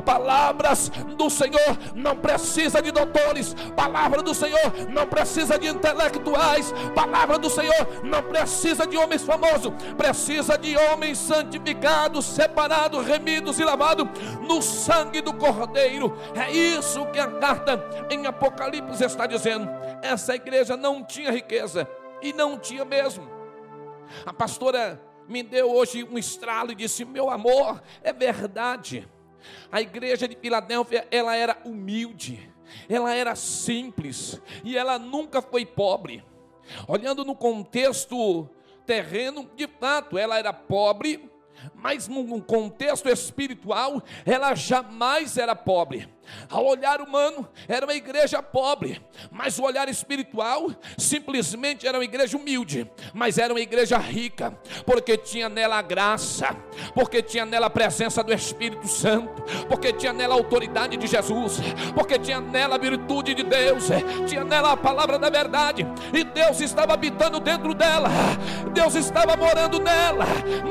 Palavras 0.04 0.90
do 1.16 1.28
Senhor 1.28 1.76
não 1.94 2.16
precisa 2.16 2.80
de 2.80 2.90
doutores, 2.90 3.54
palavra 3.74 4.22
do 4.22 4.34
Senhor 4.34 4.72
não 4.90 5.06
precisa 5.06 5.58
de 5.58 5.68
intelectuais, 5.68 6.72
palavra 6.94 7.38
do 7.38 7.50
Senhor 7.50 8.04
não 8.04 8.22
precisa 8.22 8.86
de 8.86 8.96
homens 8.96 9.22
famosos, 9.22 9.72
precisa 9.96 10.56
de 10.56 10.76
homens 10.76 11.18
santificados, 11.18 12.24
separados, 12.24 13.06
remidos 13.06 13.58
e 13.58 13.64
lavados 13.64 14.06
no 14.40 14.62
sangue 14.62 15.20
do 15.20 15.32
Cordeiro. 15.32 16.16
É 16.34 16.50
isso 16.50 17.06
que 17.06 17.18
a 17.18 17.30
carta 17.32 17.84
em 18.10 18.26
Apocalipse 18.26 19.04
está 19.04 19.26
dizendo. 19.26 19.68
Essa 20.02 20.35
igreja 20.36 20.76
não 20.76 21.04
tinha 21.04 21.30
riqueza 21.30 21.88
e 22.22 22.32
não 22.32 22.58
tinha 22.58 22.84
mesmo. 22.84 23.28
A 24.24 24.32
pastora 24.32 25.00
me 25.28 25.42
deu 25.42 25.70
hoje 25.72 26.04
um 26.04 26.16
estralo 26.16 26.72
e 26.72 26.76
disse: 26.76 27.04
"Meu 27.04 27.28
amor, 27.28 27.82
é 28.02 28.12
verdade. 28.12 29.08
A 29.70 29.80
igreja 29.80 30.26
de 30.26 30.36
Filadélfia, 30.36 31.06
ela 31.10 31.34
era 31.36 31.58
humilde, 31.64 32.52
ela 32.88 33.14
era 33.14 33.34
simples 33.34 34.40
e 34.64 34.76
ela 34.76 34.98
nunca 34.98 35.40
foi 35.40 35.64
pobre. 35.64 36.24
Olhando 36.88 37.24
no 37.24 37.34
contexto 37.34 38.48
terreno, 38.84 39.48
de 39.56 39.66
fato, 39.66 40.18
ela 40.18 40.38
era 40.38 40.52
pobre, 40.52 41.30
mas 41.74 42.08
num 42.08 42.40
contexto 42.40 43.08
espiritual, 43.08 44.02
ela 44.24 44.54
jamais 44.54 45.36
era 45.36 45.54
pobre. 45.54 46.08
Ao 46.50 46.64
olhar 46.64 47.00
humano, 47.00 47.48
era 47.68 47.86
uma 47.86 47.94
igreja 47.94 48.42
pobre, 48.42 49.00
mas 49.30 49.58
o 49.58 49.64
olhar 49.64 49.88
espiritual 49.88 50.70
simplesmente 50.96 51.86
era 51.86 51.98
uma 51.98 52.04
igreja 52.04 52.36
humilde, 52.36 52.90
mas 53.12 53.38
era 53.38 53.52
uma 53.52 53.60
igreja 53.60 53.98
rica, 53.98 54.56
porque 54.84 55.16
tinha 55.16 55.48
nela 55.48 55.76
a 55.78 55.82
graça, 55.82 56.56
porque 56.94 57.22
tinha 57.22 57.44
nela 57.44 57.66
a 57.66 57.70
presença 57.70 58.22
do 58.22 58.32
Espírito 58.32 58.86
Santo, 58.86 59.42
porque 59.68 59.92
tinha 59.92 60.12
nela 60.12 60.34
a 60.34 60.38
autoridade 60.38 60.96
de 60.96 61.06
Jesus, 61.06 61.60
porque 61.94 62.18
tinha 62.18 62.40
nela 62.40 62.76
a 62.76 62.78
virtude 62.78 63.34
de 63.34 63.42
Deus, 63.42 63.88
tinha 64.26 64.44
nela 64.44 64.72
a 64.72 64.76
palavra 64.76 65.18
da 65.18 65.30
verdade, 65.30 65.86
e 66.12 66.24
Deus 66.24 66.60
estava 66.60 66.94
habitando 66.94 67.40
dentro 67.40 67.74
dela, 67.74 68.08
Deus 68.72 68.94
estava 68.94 69.36
morando 69.36 69.80
nela, 69.80 70.26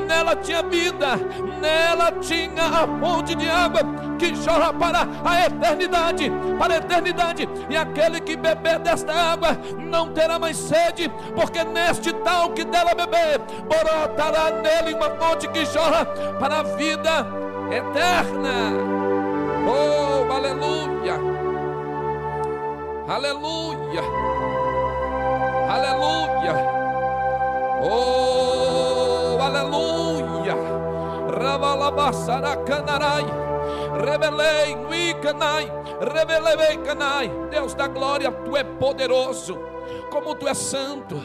nela 0.06 0.36
tinha 0.36 0.62
vida, 0.62 1.16
nela 1.60 2.12
tinha 2.12 2.62
a 2.62 3.00
fonte 3.00 3.34
de 3.34 3.48
água 3.48 3.80
que 4.18 4.34
jorra 4.34 4.72
para 4.72 5.06
a 5.24 5.45
eternidade, 5.46 6.30
para 6.58 6.74
a 6.74 6.76
eternidade. 6.78 7.48
E 7.68 7.76
aquele 7.76 8.20
que 8.20 8.36
beber 8.36 8.78
desta 8.78 9.12
água 9.12 9.58
não 9.78 10.12
terá 10.12 10.38
mais 10.38 10.56
sede, 10.56 11.10
porque 11.34 11.64
neste 11.64 12.12
tal 12.12 12.50
que 12.50 12.64
dela 12.64 12.94
beber, 12.94 13.40
brotará 13.68 14.50
nele 14.50 14.94
uma 14.94 15.10
fonte 15.10 15.48
que 15.48 15.64
jorra 15.66 16.06
para 16.38 16.60
a 16.60 16.62
vida 16.62 17.26
eterna. 17.70 18.72
Oh, 19.66 20.32
aleluia! 20.32 21.20
Aleluia! 23.08 24.02
Aleluia! 25.68 26.54
Oh, 27.82 29.38
aleluia! 29.40 30.54
Ravalabasaracanarai. 31.40 33.45
Revelei, 34.04 34.74
Nuicanai, 34.74 35.72
revelei, 36.00 36.76
Canai. 36.84 37.30
Deus 37.50 37.74
da 37.74 37.88
glória, 37.88 38.30
tu 38.30 38.56
é 38.56 38.62
poderoso, 38.62 39.58
como 40.10 40.34
tu 40.34 40.46
é 40.46 40.54
santo. 40.54 41.16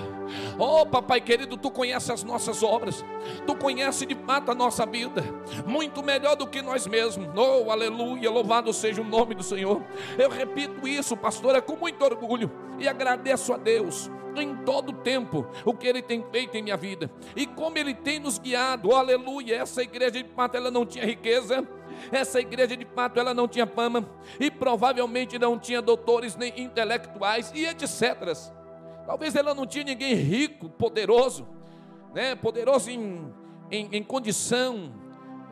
Oh, 0.58 0.86
papai 0.86 1.20
querido, 1.20 1.58
tu 1.58 1.70
conhece 1.70 2.12
as 2.12 2.24
nossas 2.24 2.64
obras, 2.64 3.04
tu 3.46 3.56
conhece 3.56 4.06
de 4.06 4.16
fato 4.16 4.52
a 4.52 4.56
nossa 4.56 4.86
vida, 4.86 5.24
muito 5.66 6.02
melhor 6.02 6.36
do 6.36 6.48
que 6.48 6.62
nós 6.62 6.88
mesmos. 6.88 7.28
Oh, 7.36 7.70
aleluia, 7.70 8.30
louvado 8.32 8.72
seja 8.72 9.02
o 9.02 9.06
nome 9.06 9.36
do 9.36 9.44
Senhor. 9.44 9.82
Eu 10.18 10.30
repito 10.30 10.88
isso, 10.88 11.18
pastora, 11.18 11.62
com 11.62 11.76
muito 11.76 12.04
orgulho 12.06 12.50
e 12.80 12.88
agradeço 12.88 13.54
a 13.54 13.58
Deus 13.58 14.10
em 14.36 14.56
todo 14.64 14.94
tempo 14.94 15.46
o 15.66 15.74
que 15.74 15.88
Ele 15.88 16.02
tem 16.02 16.24
feito 16.32 16.56
em 16.56 16.64
minha 16.64 16.78
vida 16.78 17.12
e 17.36 17.46
como 17.46 17.78
Ele 17.78 17.94
tem 17.94 18.20
nos 18.20 18.40
guiado. 18.40 18.90
Oh, 18.90 18.96
aleluia, 18.96 19.58
essa 19.58 19.82
igreja 19.82 20.12
de 20.12 20.26
fato 20.30 20.56
ela 20.56 20.72
não 20.72 20.86
tinha 20.86 21.06
riqueza 21.06 21.68
essa 22.12 22.40
igreja 22.40 22.76
de 22.76 22.86
fato 22.86 23.20
ela 23.20 23.34
não 23.34 23.48
tinha 23.48 23.68
fama 23.68 24.08
e 24.40 24.50
provavelmente 24.50 25.38
não 25.38 25.58
tinha 25.58 25.82
doutores 25.82 26.36
nem 26.36 26.54
intelectuais 26.62 27.52
e 27.54 27.66
etc. 27.66 28.34
Talvez 29.06 29.36
ela 29.36 29.54
não 29.54 29.66
tinha 29.66 29.84
ninguém 29.84 30.14
rico, 30.14 30.70
poderoso, 30.70 31.48
né? 32.14 32.36
poderoso 32.36 32.90
em, 32.90 33.34
em, 33.70 33.90
em 33.92 34.04
condição 34.04 34.94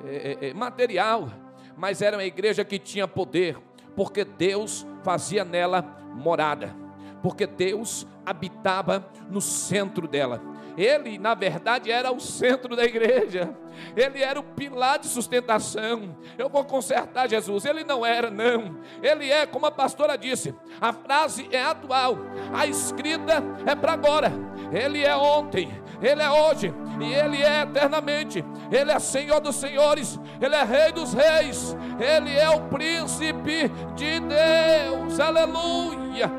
é, 0.05 0.49
é, 0.49 0.53
material, 0.53 1.29
mas 1.75 2.01
era 2.01 2.17
uma 2.17 2.23
igreja 2.23 2.63
que 2.63 2.79
tinha 2.79 3.07
poder, 3.07 3.57
porque 3.95 4.23
Deus 4.23 4.85
fazia 5.03 5.43
nela 5.43 5.81
morada, 6.15 6.75
porque 7.21 7.45
Deus 7.47 8.07
habitava 8.25 9.09
no 9.29 9.41
centro 9.41 10.07
dela. 10.07 10.41
Ele, 10.79 11.17
na 11.17 11.33
verdade, 11.33 11.91
era 11.91 12.09
o 12.09 12.21
centro 12.21 12.73
da 12.73 12.85
igreja. 12.85 13.53
Ele 13.97 14.23
era 14.23 14.39
o 14.39 14.43
pilar 14.43 14.97
de 14.97 15.07
sustentação. 15.07 16.15
Eu 16.37 16.47
vou 16.47 16.63
consertar 16.63 17.29
Jesus. 17.29 17.65
Ele 17.65 17.83
não 17.83 18.05
era, 18.05 18.31
não. 18.31 18.79
Ele 19.03 19.29
é, 19.29 19.45
como 19.45 19.65
a 19.65 19.71
pastora 19.71 20.17
disse, 20.17 20.55
a 20.79 20.93
frase 20.93 21.49
é 21.51 21.61
atual, 21.61 22.17
a 22.53 22.65
escrita 22.65 23.43
é 23.65 23.75
para 23.75 23.91
agora. 23.91 24.31
Ele 24.71 25.03
é 25.03 25.13
ontem, 25.17 25.69
ele 26.01 26.21
é 26.21 26.31
hoje 26.31 26.73
e 27.01 27.13
ele 27.13 27.43
é 27.43 27.63
eternamente. 27.63 28.45
Ele 28.71 28.91
é 28.91 28.99
Senhor 28.99 29.41
dos 29.41 29.57
senhores, 29.57 30.17
ele 30.39 30.55
é 30.55 30.63
Rei 30.63 30.93
dos 30.93 31.13
reis, 31.13 31.75
ele 31.99 32.33
é 32.37 32.49
o 32.49 32.61
príncipe 32.69 33.67
de 33.95 34.19
Deus. 34.21 35.19
Aleluia. 35.19 36.31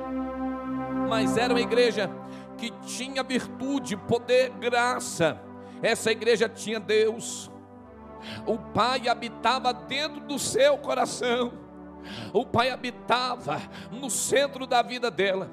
mas 1.11 1.37
era 1.37 1.53
uma 1.53 1.61
igreja 1.61 2.09
que 2.61 2.71
tinha 2.83 3.23
virtude, 3.23 3.97
poder, 3.97 4.51
graça. 4.51 5.41
Essa 5.83 6.13
igreja 6.13 6.47
tinha 6.47 6.79
Deus. 6.79 7.51
O 8.47 8.59
Pai 8.59 9.09
habitava 9.09 9.73
dentro 9.73 10.21
do 10.21 10.39
seu 10.39 10.77
coração. 10.77 11.55
O 12.35 12.45
Pai 12.45 12.71
habitava 12.71 13.63
no 13.91 14.11
centro 14.11 14.67
da 14.67 14.83
vida 14.83 15.11
dela. 15.11 15.51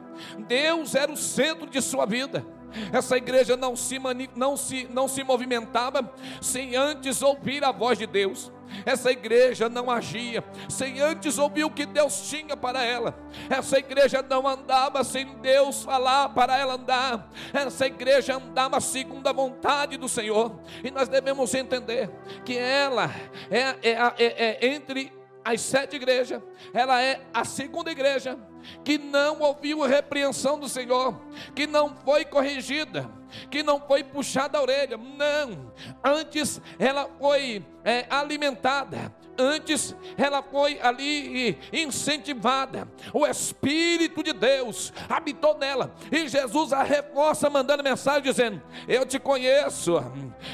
Deus 0.48 0.96
era 0.96 1.10
o 1.10 1.16
centro 1.16 1.70
de 1.70 1.82
sua 1.82 2.06
vida. 2.06 2.46
Essa 2.92 3.18
igreja 3.18 3.56
não 3.56 3.76
se, 3.76 4.00
não, 4.36 4.58
se, 4.58 4.88
não 4.92 5.08
se 5.08 5.24
movimentava 5.24 6.14
sem 6.42 6.76
antes 6.76 7.22
ouvir 7.22 7.64
a 7.64 7.72
voz 7.72 7.98
de 7.98 8.06
Deus. 8.06 8.52
Essa 8.86 9.12
igreja 9.12 9.70
não 9.70 9.90
agia 9.90 10.44
sem 10.70 11.00
antes 11.00 11.38
ouvir 11.38 11.64
o 11.64 11.72
que 11.72 11.86
Deus 11.86 12.30
tinha 12.30 12.56
para 12.56 12.84
ela. 12.84 13.18
Essa 13.50 13.78
igreja 13.78 14.22
não 14.22 14.46
andava 14.48 15.04
sem 15.04 15.26
Deus 15.40 15.84
falar 15.84 16.30
para 16.30 16.58
ela 16.58 16.76
andar. 16.76 17.32
Essa 17.54 17.88
igreja 17.88 18.36
andava 18.36 18.80
segundo 18.82 19.26
a 19.28 19.32
vontade 19.32 19.98
do 19.98 20.10
Senhor. 20.10 20.60
E 20.84 20.92
nós 20.92 21.08
devemos 21.08 21.54
entender 21.54 22.10
que 22.44 22.58
ela 22.58 23.10
é, 23.50 23.90
é, 23.90 24.14
é, 24.18 24.58
é 24.60 24.68
entre 24.68 25.12
as 25.44 25.62
sete 25.62 25.96
igrejas, 25.96 26.42
ela 26.74 27.02
é 27.02 27.22
a 27.34 27.46
segunda 27.46 27.90
igreja 27.90 28.38
que 28.84 28.98
não 28.98 29.40
ouviu 29.42 29.84
a 29.84 29.88
repreensão 29.88 30.60
do 30.60 30.68
Senhor, 30.70 31.20
que 31.56 31.68
não 31.68 31.96
foi 31.96 32.26
corrigida, 32.26 33.10
que 33.50 33.62
não 33.64 33.80
foi 33.80 34.04
puxada 34.04 34.58
a 34.58 34.62
orelha, 34.62 34.98
não, 34.98 35.74
antes 36.04 36.62
ela 36.80 37.10
foi 37.20 37.66
é, 37.84 38.06
alimentada, 38.10 39.14
antes 39.38 39.96
ela 40.18 40.42
foi 40.42 40.80
ali 40.82 41.58
incentivada. 41.72 42.88
O 43.14 43.26
Espírito 43.26 44.24
de 44.24 44.34
Deus 44.34 44.92
habitou 45.08 45.58
nela. 45.58 45.94
E 46.12 46.28
Jesus 46.28 46.74
a 46.74 46.84
reforça 46.84 47.50
mandando 47.50 47.84
mensagem 47.84 48.24
dizendo: 48.24 48.62
Eu 48.88 49.06
te 49.06 49.20
conheço, 49.20 50.04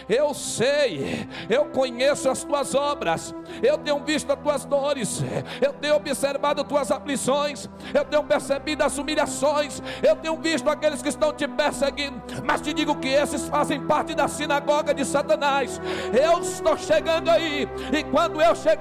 eu 0.10 0.34
sei, 0.34 1.28
eu 1.50 1.66
conheço 1.66 2.30
as 2.30 2.44
tuas 2.44 2.76
obras, 2.76 3.34
eu 3.62 3.78
tenho 3.78 4.04
visto 4.04 4.32
as 4.32 4.40
tuas 4.40 4.66
dores, 4.66 5.22
eu 5.62 5.74
tenho 5.74 5.96
observado 5.96 6.62
as 6.62 6.68
tuas 6.68 6.92
aflições, 6.92 7.70
eu 7.94 8.06
tenho 8.06 8.24
percebido 8.24 8.84
as 8.84 8.98
humilhações, 8.98 9.82
eu 10.02 10.16
tenho 10.16 10.36
visto 10.38 10.70
aqueles 10.70 11.02
que 11.02 11.10
estão 11.10 11.34
te 11.34 11.48
perseguindo, 11.48 12.22
mas 12.46 12.62
te 12.62 12.74
digo 12.74 12.96
que 12.98 13.08
esses 13.08 13.48
fazem 13.48 13.86
parte 13.86 14.14
da 14.14 14.28
sinagoga 14.28 14.94
de 14.94 15.06
Satanás. 15.06 15.80
Eu 16.14 16.40
estou 16.40 16.78
chegando 16.78 17.30
aí, 17.30 17.68
e 17.92 18.04
quando 18.04 18.42
eu 18.42 18.56
chegar, 18.56 18.73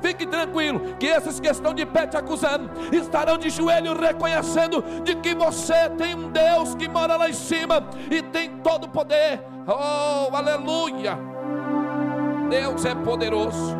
fique 0.00 0.26
tranquilo, 0.26 0.96
que 0.98 1.06
esses 1.06 1.38
que 1.38 1.46
estão 1.48 1.74
de 1.74 1.86
pé 1.86 2.06
te 2.06 2.16
acusando, 2.16 2.70
estarão 2.94 3.38
de 3.38 3.50
joelho 3.50 3.98
reconhecendo 3.98 4.82
de 5.02 5.14
que 5.16 5.34
você 5.34 5.88
tem 5.90 6.14
um 6.14 6.30
Deus 6.30 6.74
que 6.74 6.88
mora 6.88 7.16
lá 7.16 7.28
em 7.28 7.34
cima 7.34 7.86
e 8.10 8.22
tem 8.22 8.58
todo 8.58 8.84
o 8.84 8.88
poder. 8.88 9.42
Oh, 9.66 10.34
aleluia! 10.34 11.18
Deus 12.48 12.84
é 12.84 12.94
poderoso, 12.94 13.76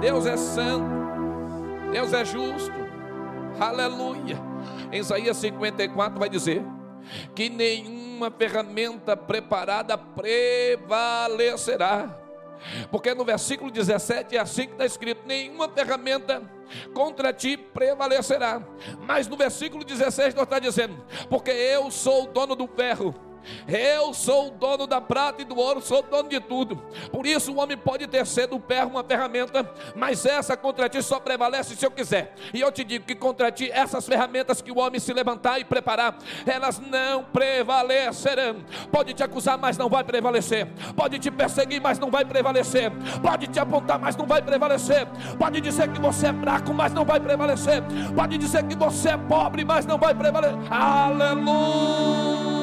Deus 0.00 0.26
é 0.26 0.36
santo, 0.36 0.88
Deus 1.92 2.12
é 2.12 2.24
justo. 2.24 2.88
Aleluia. 3.60 4.38
Em 4.92 5.00
Isaías 5.00 5.36
54 5.36 6.18
vai 6.18 6.28
dizer 6.28 6.64
que 7.34 7.50
nenhuma 7.50 8.30
ferramenta 8.30 9.16
preparada 9.16 9.98
prevalecerá 9.98 12.27
porque 12.90 13.14
no 13.14 13.24
versículo 13.24 13.70
17 13.70 14.36
é 14.36 14.40
assim 14.40 14.66
que 14.66 14.72
está 14.72 14.86
escrito: 14.86 15.22
nenhuma 15.26 15.68
ferramenta 15.68 16.42
contra 16.92 17.32
ti 17.32 17.56
prevalecerá. 17.56 18.62
Mas 19.00 19.26
no 19.26 19.36
versículo 19.36 19.84
16 19.84 20.34
nós 20.34 20.44
está 20.44 20.58
dizendo: 20.58 21.04
porque 21.28 21.50
eu 21.50 21.90
sou 21.90 22.24
o 22.24 22.26
dono 22.26 22.54
do 22.54 22.66
ferro 22.66 23.27
eu 23.66 24.12
sou 24.14 24.48
o 24.48 24.50
dono 24.50 24.86
da 24.86 25.00
prata 25.00 25.42
e 25.42 25.44
do 25.44 25.56
ouro, 25.56 25.80
sou 25.80 26.00
o 26.00 26.02
dono 26.02 26.28
de 26.28 26.40
tudo. 26.40 26.76
Por 27.10 27.26
isso 27.26 27.52
o 27.52 27.58
homem 27.58 27.76
pode 27.76 28.06
ter 28.06 28.26
cedo 28.26 28.56
o 28.56 28.60
pé 28.60 28.84
uma 28.84 29.02
ferramenta, 29.04 29.70
mas 29.94 30.24
essa 30.26 30.56
contra 30.56 30.88
ti 30.88 31.02
só 31.02 31.20
prevalece 31.20 31.76
se 31.76 31.84
eu 31.84 31.90
quiser. 31.90 32.34
E 32.52 32.60
eu 32.60 32.70
te 32.72 32.84
digo 32.84 33.04
que 33.04 33.14
contra 33.14 33.50
ti 33.50 33.70
essas 33.70 34.06
ferramentas 34.06 34.60
que 34.60 34.70
o 34.70 34.78
homem 34.78 35.00
se 35.00 35.12
levantar 35.12 35.58
e 35.58 35.64
preparar, 35.64 36.18
elas 36.46 36.78
não 36.78 37.24
prevalecerão. 37.24 38.64
Pode 38.90 39.14
te 39.14 39.22
acusar, 39.22 39.58
mas 39.58 39.76
não 39.76 39.88
vai 39.88 40.04
prevalecer. 40.04 40.66
Pode 40.96 41.18
te 41.18 41.30
perseguir, 41.30 41.80
mas 41.80 41.98
não 41.98 42.10
vai 42.10 42.24
prevalecer. 42.24 42.90
Pode 43.22 43.46
te 43.48 43.58
apontar, 43.58 43.98
mas 43.98 44.16
não 44.16 44.26
vai 44.26 44.42
prevalecer. 44.42 45.06
Pode 45.38 45.60
dizer 45.60 45.88
que 45.92 46.00
você 46.00 46.28
é 46.28 46.32
fraco, 46.32 46.72
mas 46.74 46.92
não 46.92 47.04
vai 47.04 47.20
prevalecer. 47.20 47.82
Pode 48.14 48.38
dizer 48.38 48.64
que 48.64 48.76
você 48.76 49.10
é 49.10 49.16
pobre, 49.16 49.64
mas 49.64 49.86
não 49.86 49.98
vai 49.98 50.14
prevalecer. 50.14 50.56
Aleluia. 50.70 52.57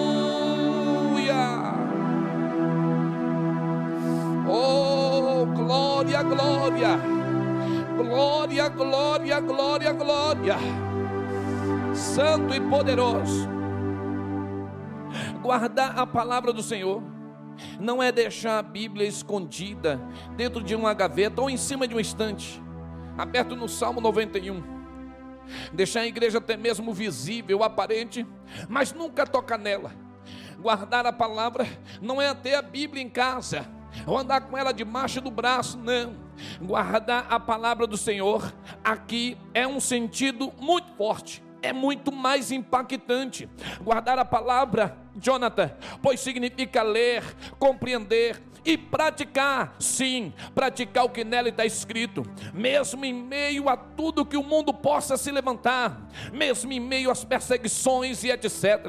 Oh, 4.47 5.45
glória, 5.45 6.21
glória. 6.23 6.99
Glória, 7.97 8.69
glória, 8.69 9.39
glória, 9.39 9.93
glória. 9.93 10.55
Santo 11.93 12.53
e 12.53 12.61
poderoso. 12.61 13.49
Guardar 15.41 15.97
a 15.97 16.05
palavra 16.05 16.51
do 16.51 16.61
Senhor 16.61 17.01
não 17.79 18.03
é 18.03 18.11
deixar 18.11 18.59
a 18.59 18.63
Bíblia 18.63 19.07
escondida 19.07 19.99
dentro 20.35 20.61
de 20.61 20.75
uma 20.75 20.93
gaveta 20.93 21.41
ou 21.41 21.49
em 21.49 21.57
cima 21.57 21.87
de 21.87 21.95
um 21.95 21.99
estante, 21.99 22.61
aberto 23.17 23.55
no 23.55 23.69
Salmo 23.69 24.01
91. 24.01 24.61
Deixar 25.71 26.01
a 26.01 26.07
igreja 26.07 26.39
até 26.39 26.57
mesmo 26.57 26.93
visível, 26.93 27.63
aparente, 27.63 28.25
mas 28.67 28.91
nunca 28.91 29.25
tocar 29.25 29.57
nela. 29.57 30.04
Guardar 30.65 31.05
a 31.05 31.13
palavra 31.13 31.67
não 32.01 32.19
é 32.19 32.33
ter 32.33 32.55
a 32.55 32.61
Bíblia 32.63 33.03
em 33.03 33.07
casa, 33.07 33.67
ou 34.07 34.17
andar 34.17 34.41
com 34.41 34.57
ela 34.57 34.73
debaixo 34.73 35.21
do 35.21 35.29
braço, 35.29 35.77
não. 35.77 36.15
Guardar 36.59 37.27
a 37.29 37.39
palavra 37.39 37.85
do 37.85 37.95
Senhor 37.95 38.51
aqui 38.83 39.37
é 39.53 39.67
um 39.67 39.79
sentido 39.79 40.51
muito 40.59 40.91
forte 40.93 41.45
é 41.61 41.73
muito 41.73 42.11
mais 42.11 42.51
impactante. 42.51 43.49
Guardar 43.81 44.19
a 44.19 44.25
palavra, 44.25 44.95
Jonathan, 45.15 45.71
pois 45.99 46.19
significa 46.19 46.83
ler, 46.83 47.23
compreender 47.57 48.39
e 48.65 48.77
praticar, 48.77 49.75
sim, 49.79 50.33
praticar 50.53 51.05
o 51.05 51.09
que 51.09 51.23
nela 51.23 51.49
está 51.49 51.65
escrito, 51.65 52.23
mesmo 52.53 53.05
em 53.05 53.13
meio 53.13 53.69
a 53.69 53.77
tudo 53.77 54.25
que 54.25 54.35
o 54.35 54.43
mundo 54.43 54.73
possa 54.73 55.15
se 55.17 55.31
levantar, 55.31 56.09
mesmo 56.33 56.71
em 56.73 56.79
meio 56.79 57.11
às 57.11 57.23
perseguições 57.23 58.23
e 58.23 58.31
etc. 58.31 58.85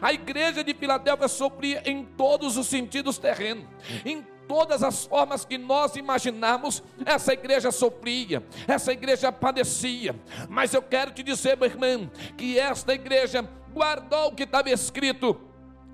A 0.00 0.12
igreja 0.12 0.62
de 0.62 0.72
Filadélfia 0.72 1.28
sofria 1.28 1.82
em 1.84 2.04
todos 2.04 2.56
os 2.56 2.66
sentidos 2.68 3.18
terrenos, 3.18 3.66
em 4.04 4.24
todas 4.46 4.82
as 4.82 5.04
formas 5.04 5.44
que 5.44 5.58
nós 5.58 5.96
imaginamos, 5.96 6.82
essa 7.04 7.32
igreja 7.32 7.72
sofria, 7.72 8.44
essa 8.68 8.92
igreja 8.92 9.32
padecia. 9.32 10.14
Mas 10.48 10.72
eu 10.72 10.82
quero 10.82 11.10
te 11.10 11.22
dizer, 11.22 11.56
meu 11.56 11.68
irmão, 11.68 12.08
que 12.36 12.56
esta 12.56 12.94
igreja 12.94 13.48
guardou 13.72 14.28
o 14.28 14.34
que 14.34 14.44
estava 14.44 14.70
escrito 14.70 15.38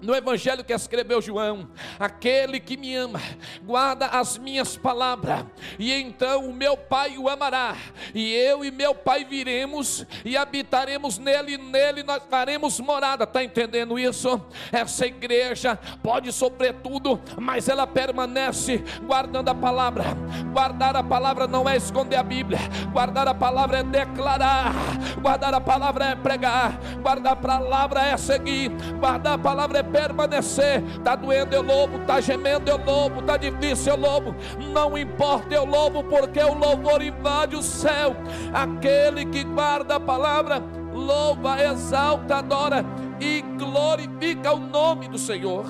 no 0.02 0.14
evangelho 0.14 0.64
que 0.64 0.72
escreveu 0.72 1.22
João, 1.22 1.68
aquele 1.98 2.58
que 2.58 2.76
me 2.76 2.94
ama, 2.94 3.20
guarda 3.62 4.06
as 4.06 4.36
minhas 4.36 4.76
palavras, 4.76 5.44
e 5.78 5.92
então 5.92 6.46
o 6.46 6.52
meu 6.52 6.76
Pai 6.76 7.16
o 7.16 7.28
amará, 7.28 7.76
e 8.12 8.34
eu 8.34 8.64
e 8.64 8.70
meu 8.70 8.94
Pai 8.94 9.24
viremos 9.24 10.04
e 10.24 10.36
habitaremos 10.36 11.18
nele, 11.18 11.54
e 11.54 11.58
nele 11.58 12.02
nós 12.02 12.22
faremos 12.28 12.80
morada. 12.80 13.24
Está 13.24 13.44
entendendo 13.44 13.98
isso? 13.98 14.40
Essa 14.72 15.06
igreja 15.06 15.78
pode 16.02 16.32
sofrer 16.32 16.74
tudo, 16.82 17.20
mas 17.38 17.68
ela 17.68 17.86
permanece 17.86 18.82
guardando 19.04 19.48
a 19.48 19.54
palavra. 19.54 20.04
Guardar 20.52 20.96
a 20.96 21.02
palavra 21.02 21.46
não 21.46 21.68
é 21.68 21.76
esconder 21.76 22.16
a 22.16 22.22
Bíblia, 22.22 22.58
guardar 22.92 23.28
a 23.28 23.34
palavra 23.34 23.78
é 23.78 23.82
declarar, 23.82 24.72
guardar 25.20 25.54
a 25.54 25.60
palavra 25.60 26.06
é 26.06 26.14
pregar, 26.16 26.78
guardar 27.00 27.32
a 27.34 27.36
palavra 27.36 28.00
é 28.02 28.16
seguir, 28.16 28.70
guardar 28.98 29.34
a 29.34 29.38
palavra 29.38 29.78
é 29.78 29.82
permanecer. 29.92 30.82
Está 30.96 31.14
doendo, 31.14 31.54
eu 31.54 31.62
louvo, 31.62 31.98
está 31.98 32.20
gemendo, 32.20 32.68
eu 32.68 32.78
louvo, 32.78 33.20
está 33.20 33.36
difícil, 33.36 33.92
eu 33.92 34.00
louvo. 34.00 34.34
Não 34.72 34.96
importa, 34.96 35.54
eu 35.54 35.64
louvo, 35.64 36.02
porque 36.04 36.40
o 36.40 36.54
louvor 36.54 37.02
invade 37.02 37.54
o 37.54 37.62
céu. 37.62 38.16
Aquele 38.52 39.26
que 39.26 39.44
guarda 39.44 39.96
a 39.96 40.00
palavra, 40.00 40.62
louva, 40.92 41.62
exalta, 41.62 42.36
adora 42.36 42.84
e 43.20 43.42
glorifica 43.58 44.52
o 44.54 44.58
nome 44.58 45.08
do 45.08 45.18
Senhor. 45.18 45.66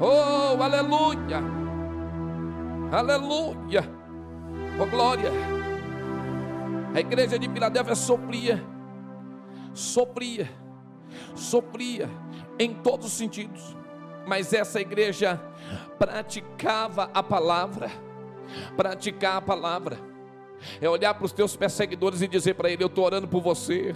Oh, 0.00 0.62
aleluia! 0.62 1.42
Aleluia! 2.92 3.84
Oh, 4.80 4.86
glória! 4.86 5.32
A 6.94 7.00
igreja 7.00 7.38
de 7.38 7.48
Filadélfia 7.48 7.94
sofria, 7.94 8.64
sofria, 9.74 10.48
sofria 11.34 12.08
em 12.58 12.74
todos 12.74 13.06
os 13.06 13.12
sentidos. 13.12 13.76
Mas 14.26 14.52
essa 14.52 14.80
igreja 14.80 15.40
praticava 15.98 17.10
a 17.14 17.22
palavra, 17.22 17.90
praticar 18.76 19.36
a 19.36 19.40
palavra, 19.40 19.98
é 20.80 20.88
olhar 20.88 21.14
para 21.14 21.24
os 21.24 21.32
teus 21.32 21.56
perseguidores 21.56 22.20
e 22.20 22.28
dizer 22.28 22.54
para 22.54 22.70
ele: 22.70 22.82
Eu 22.82 22.88
estou 22.88 23.04
orando 23.04 23.26
por 23.26 23.42
você. 23.42 23.94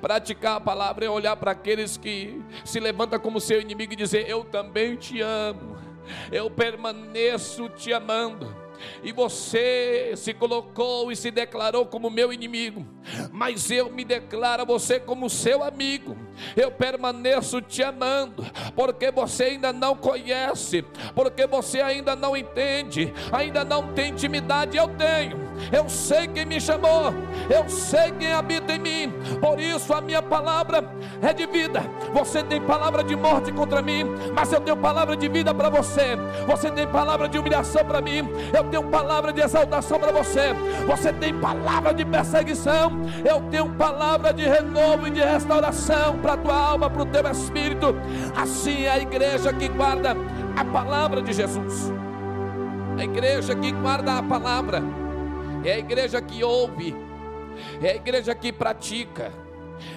Praticar 0.00 0.56
a 0.56 0.60
palavra 0.60 1.04
é 1.04 1.08
olhar 1.08 1.36
para 1.36 1.52
aqueles 1.52 1.96
que 1.96 2.42
se 2.64 2.80
levantam 2.80 3.20
como 3.20 3.40
seu 3.40 3.60
inimigo 3.60 3.92
e 3.92 3.96
dizer: 3.96 4.28
Eu 4.28 4.44
também 4.44 4.96
te 4.96 5.20
amo, 5.20 5.78
eu 6.32 6.50
permaneço 6.50 7.68
te 7.68 7.92
amando 7.92 8.59
e 9.02 9.12
você 9.12 10.12
se 10.16 10.32
colocou 10.34 11.10
e 11.10 11.16
se 11.16 11.30
declarou 11.30 11.86
como 11.86 12.10
meu 12.10 12.32
inimigo, 12.32 12.86
mas 13.32 13.70
eu 13.70 13.90
me 13.90 14.04
declaro 14.04 14.62
a 14.62 14.64
você 14.64 14.98
como 14.98 15.30
seu 15.30 15.62
amigo. 15.62 16.16
Eu 16.56 16.70
permaneço 16.70 17.60
te 17.60 17.82
amando, 17.82 18.44
porque 18.74 19.10
você 19.10 19.44
ainda 19.44 19.72
não 19.72 19.94
conhece, 19.94 20.84
porque 21.14 21.46
você 21.46 21.80
ainda 21.80 22.16
não 22.16 22.36
entende, 22.36 23.12
ainda 23.32 23.64
não 23.64 23.92
tem 23.92 24.10
intimidade. 24.10 24.76
Eu 24.76 24.88
tenho. 24.88 25.50
Eu 25.72 25.88
sei 25.88 26.26
quem 26.26 26.46
me 26.46 26.60
chamou, 26.60 27.12
eu 27.54 27.68
sei 27.68 28.12
quem 28.12 28.32
habita 28.32 28.72
em 28.74 28.78
mim. 28.78 29.12
Por 29.40 29.60
isso 29.60 29.92
a 29.92 30.00
minha 30.00 30.22
palavra 30.22 30.82
é 31.20 31.32
de 31.32 31.46
vida. 31.46 31.82
Você 32.14 32.42
tem 32.42 32.60
palavra 32.60 33.04
de 33.04 33.14
morte 33.14 33.52
contra 33.52 33.82
mim, 33.82 34.04
mas 34.34 34.52
eu 34.52 34.60
tenho 34.60 34.76
palavra 34.76 35.16
de 35.16 35.28
vida 35.28 35.54
para 35.54 35.68
você. 35.68 36.16
Você 36.46 36.70
tem 36.70 36.86
palavra 36.86 37.28
de 37.28 37.38
humilhação 37.38 37.84
para 37.84 38.00
mim, 38.00 38.22
eu 38.56 38.64
tenho 38.70 38.84
palavra 38.84 39.32
de 39.32 39.40
exaltação 39.40 39.98
para 39.98 40.12
você. 40.12 40.52
Você 40.86 41.12
tem 41.12 41.38
palavra 41.38 41.92
de 41.92 42.04
perseguição, 42.04 42.92
eu 43.28 43.40
tenho 43.50 43.68
palavra 43.74 44.32
de 44.32 44.44
renovo 44.44 45.08
e 45.08 45.10
de 45.10 45.20
restauração 45.20 46.18
para 46.18 46.34
a 46.34 46.36
tua 46.36 46.56
alma, 46.56 46.88
para 46.88 47.02
o 47.02 47.06
teu 47.06 47.26
espírito. 47.30 47.94
Assim 48.36 48.84
é 48.84 48.90
a 48.90 48.98
igreja 48.98 49.52
que 49.52 49.68
guarda 49.68 50.16
a 50.56 50.64
palavra 50.64 51.20
de 51.20 51.32
Jesus. 51.32 51.92
A 52.96 53.04
igreja 53.04 53.54
que 53.54 53.72
guarda 53.72 54.18
a 54.18 54.22
palavra 54.22 54.82
é 55.64 55.72
a 55.72 55.78
igreja 55.78 56.20
que 56.20 56.44
ouve, 56.44 56.94
é 57.82 57.90
a 57.90 57.96
igreja 57.96 58.34
que 58.34 58.52
pratica, 58.52 59.32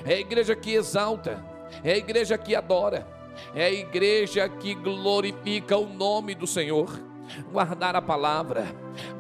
é 0.05 0.13
a 0.15 0.19
igreja 0.19 0.55
que 0.55 0.73
exalta, 0.73 1.43
é 1.83 1.93
a 1.93 1.97
igreja 1.97 2.37
que 2.37 2.55
adora, 2.55 3.05
é 3.53 3.65
a 3.65 3.71
igreja 3.71 4.47
que 4.47 4.73
glorifica 4.73 5.77
o 5.77 5.87
nome 5.87 6.33
do 6.35 6.47
Senhor. 6.47 7.12
Guardar 7.51 7.95
a 7.95 8.01
palavra, 8.01 8.65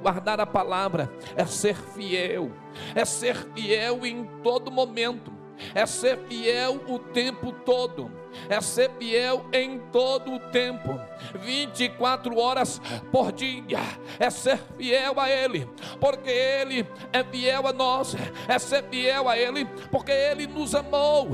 guardar 0.01 0.39
a 0.39 0.45
palavra 0.45 1.11
é 1.35 1.45
ser 1.45 1.75
fiel, 1.75 2.51
é 2.93 3.05
ser 3.05 3.35
fiel 3.53 4.05
em 4.05 4.25
todo 4.43 4.71
momento, 4.71 5.31
é 5.73 5.85
ser 5.85 6.17
fiel 6.27 6.81
o 6.87 6.99
tempo 6.99 7.51
todo. 7.51 8.23
É 8.49 8.59
ser 8.61 8.89
fiel 8.97 9.45
em 9.53 9.79
todo 9.91 10.33
o 10.33 10.39
tempo, 10.39 10.99
24 11.35 12.37
horas 12.37 12.81
por 13.11 13.31
dia, 13.31 13.79
é 14.19 14.29
ser 14.29 14.57
fiel 14.77 15.19
a 15.19 15.29
Ele, 15.29 15.69
porque 15.99 16.29
Ele 16.29 16.87
é 17.11 17.23
fiel 17.23 17.67
a 17.67 17.73
nós, 17.73 18.15
é 18.47 18.57
ser 18.57 18.83
fiel 18.89 19.29
a 19.29 19.37
Ele, 19.37 19.65
porque 19.91 20.11
Ele 20.11 20.47
nos 20.47 20.73
amou, 20.73 21.29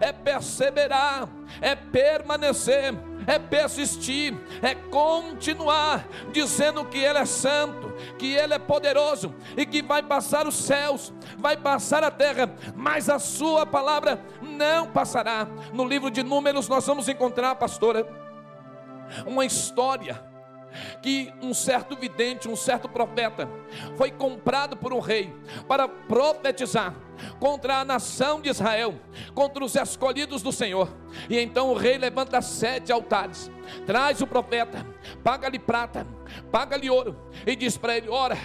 é 0.00 0.12
perseverar, 0.12 1.28
é 1.60 1.74
permanecer 1.74 2.94
é 3.26 3.38
persistir, 3.38 4.34
é 4.62 4.74
continuar 4.74 6.06
dizendo 6.32 6.84
que 6.84 6.98
Ele 6.98 7.18
é 7.18 7.24
santo, 7.24 7.92
que 8.18 8.34
Ele 8.34 8.54
é 8.54 8.58
poderoso 8.58 9.34
e 9.56 9.64
que 9.66 9.82
vai 9.82 10.02
passar 10.02 10.46
os 10.46 10.54
céus, 10.54 11.12
vai 11.38 11.56
passar 11.56 12.02
a 12.04 12.10
terra, 12.10 12.54
mas 12.74 13.08
a 13.08 13.18
Sua 13.18 13.66
palavra 13.66 14.20
não 14.40 14.86
passará. 14.86 15.46
No 15.72 15.84
livro 15.84 16.10
de 16.10 16.22
Números 16.22 16.68
nós 16.68 16.86
vamos 16.86 17.08
encontrar, 17.08 17.54
pastora, 17.56 18.06
uma 19.26 19.44
história 19.44 20.30
que 21.02 21.32
um 21.42 21.52
certo 21.52 21.96
vidente, 21.96 22.48
um 22.48 22.56
certo 22.56 22.88
profeta, 22.88 23.48
foi 23.96 24.10
comprado 24.10 24.76
por 24.76 24.92
um 24.92 25.00
rei 25.00 25.34
para 25.66 25.88
profetizar 25.88 26.94
contra 27.38 27.78
a 27.78 27.84
nação 27.84 28.40
de 28.40 28.48
Israel, 28.48 28.94
contra 29.34 29.64
os 29.64 29.74
escolhidos 29.74 30.42
do 30.42 30.52
Senhor. 30.52 30.88
E 31.28 31.38
então 31.38 31.70
o 31.70 31.74
rei 31.74 31.98
levanta 31.98 32.40
sete 32.40 32.92
altares, 32.92 33.50
traz 33.86 34.20
o 34.20 34.26
profeta, 34.26 34.86
paga-lhe 35.22 35.58
prata, 35.58 36.06
paga-lhe 36.50 36.90
ouro, 36.90 37.16
e 37.46 37.54
diz 37.56 37.76
para 37.76 37.96
ele: 37.96 38.08
Ora, 38.08 38.38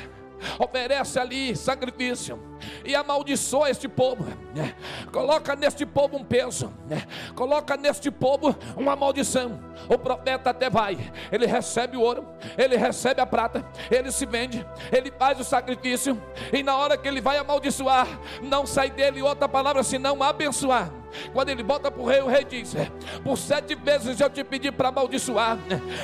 oferece 0.60 1.20
ali 1.20 1.56
sacrifício 1.56 2.55
e 2.84 2.96
amaldiçoa 2.96 3.70
este 3.70 3.88
povo. 3.88 4.26
Né? 4.54 4.76
Coloca 5.12 5.56
neste 5.56 5.86
povo 5.86 6.18
um 6.18 6.24
peso, 6.24 6.72
né? 6.88 7.04
coloca 7.36 7.76
neste 7.78 8.10
povo 8.12 8.56
uma 8.76 8.96
maldição. 8.96 9.60
O 9.90 9.98
profeta 9.98 10.50
até 10.50 10.70
vai, 10.70 11.12
ele 11.32 11.46
recebe 11.46 11.98
o 11.98 12.02
ouro, 12.02 12.26
ele 12.58 12.76
recebe 12.76 13.22
a 13.22 13.26
prata, 13.26 13.66
ele 13.92 14.12
se 14.12 14.26
vende, 14.26 14.66
ele 14.92 15.12
faz 15.12 15.40
o 15.40 15.44
sacrifício, 15.44 16.22
e 16.52 16.64
na 16.64 16.76
hora 16.78 16.98
que 16.98 17.08
ele 17.08 17.22
vai 17.22 17.38
amaldiçoar, 17.38 18.08
não 18.42 18.66
sai 18.66 18.90
dele 18.90 19.22
outra 19.22 19.48
palavra 19.48 19.84
senão 19.84 20.24
abençoar. 20.24 20.92
Quando 21.34 21.50
ele 21.50 21.64
volta 21.64 21.90
para 21.90 22.02
o 22.02 22.06
rei, 22.06 22.22
o 22.22 22.28
rei 22.28 22.44
diz: 22.44 22.76
é, 22.76 22.92
Por 23.24 23.38
sete 23.38 23.76
vezes 23.76 24.20
eu 24.20 24.30
te 24.30 24.44
pedi 24.44 24.72
para 24.72 24.90
amaldiçoar, 24.90 25.58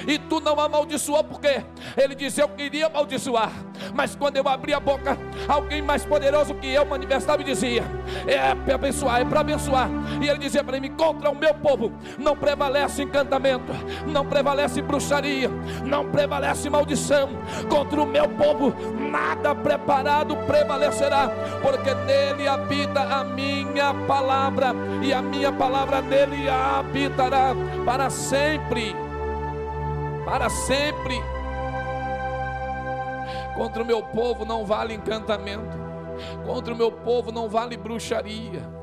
e 0.08 0.18
tu 0.18 0.40
não 0.40 0.60
amaldiçoou, 0.60 1.24
porque 1.24 1.64
ele 1.98 2.16
disse: 2.16 2.42
Eu 2.42 2.50
queria 2.50 2.88
amaldiçoar, 2.88 3.52
mas 3.94 4.16
quando 4.16 4.38
eu 4.38 4.48
abri 4.48 4.74
a 4.74 4.80
boca, 4.80 5.18
alguém 5.48 5.82
mais 5.82 6.06
poderoso 6.06 6.41
que 6.46 6.74
eu 6.74 6.86
manifestava 6.86 7.42
e 7.42 7.46
dizia: 7.46 7.84
É 8.26 8.56
para 8.56 8.76
abençoar, 8.76 9.22
é 9.22 9.26
para 9.26 9.42
abençoar. 9.42 9.90
E 10.22 10.28
ele 10.28 10.40
dizia 10.40 10.64
para 10.64 10.80
mim: 10.80 10.92
Contra 10.92 11.30
o 11.30 11.36
meu 11.36 11.54
povo 11.54 11.92
não 12.18 12.36
prevalece 12.36 13.04
encantamento, 13.04 13.72
não 14.08 14.26
prevalece 14.26 14.82
bruxaria, 14.82 15.50
não 15.86 16.10
prevalece 16.10 16.70
maldição. 16.70 17.30
Contra 17.70 18.02
o 18.02 18.06
meu 18.06 18.28
povo 18.30 18.74
nada 19.00 19.54
preparado 19.54 20.36
prevalecerá, 20.48 21.30
porque 21.62 21.94
nele 21.94 22.48
habita 22.48 23.02
a 23.02 23.24
minha 23.24 23.94
palavra 24.08 24.74
e 25.02 25.14
a 25.14 25.22
minha 25.22 25.52
palavra 25.52 26.02
nele 26.02 26.50
habitará 26.50 27.54
para 27.86 28.10
sempre. 28.10 28.96
Para 30.26 30.50
sempre. 30.50 31.22
Contra 33.56 33.84
o 33.84 33.86
meu 33.86 34.02
povo 34.02 34.46
não 34.46 34.66
vale 34.66 34.94
encantamento, 34.94 35.78
contra 36.46 36.74
o 36.74 36.78
meu 36.78 36.92
povo 36.92 37.32
não 37.32 37.50
vale 37.50 37.78
bruxaria. 37.78 38.82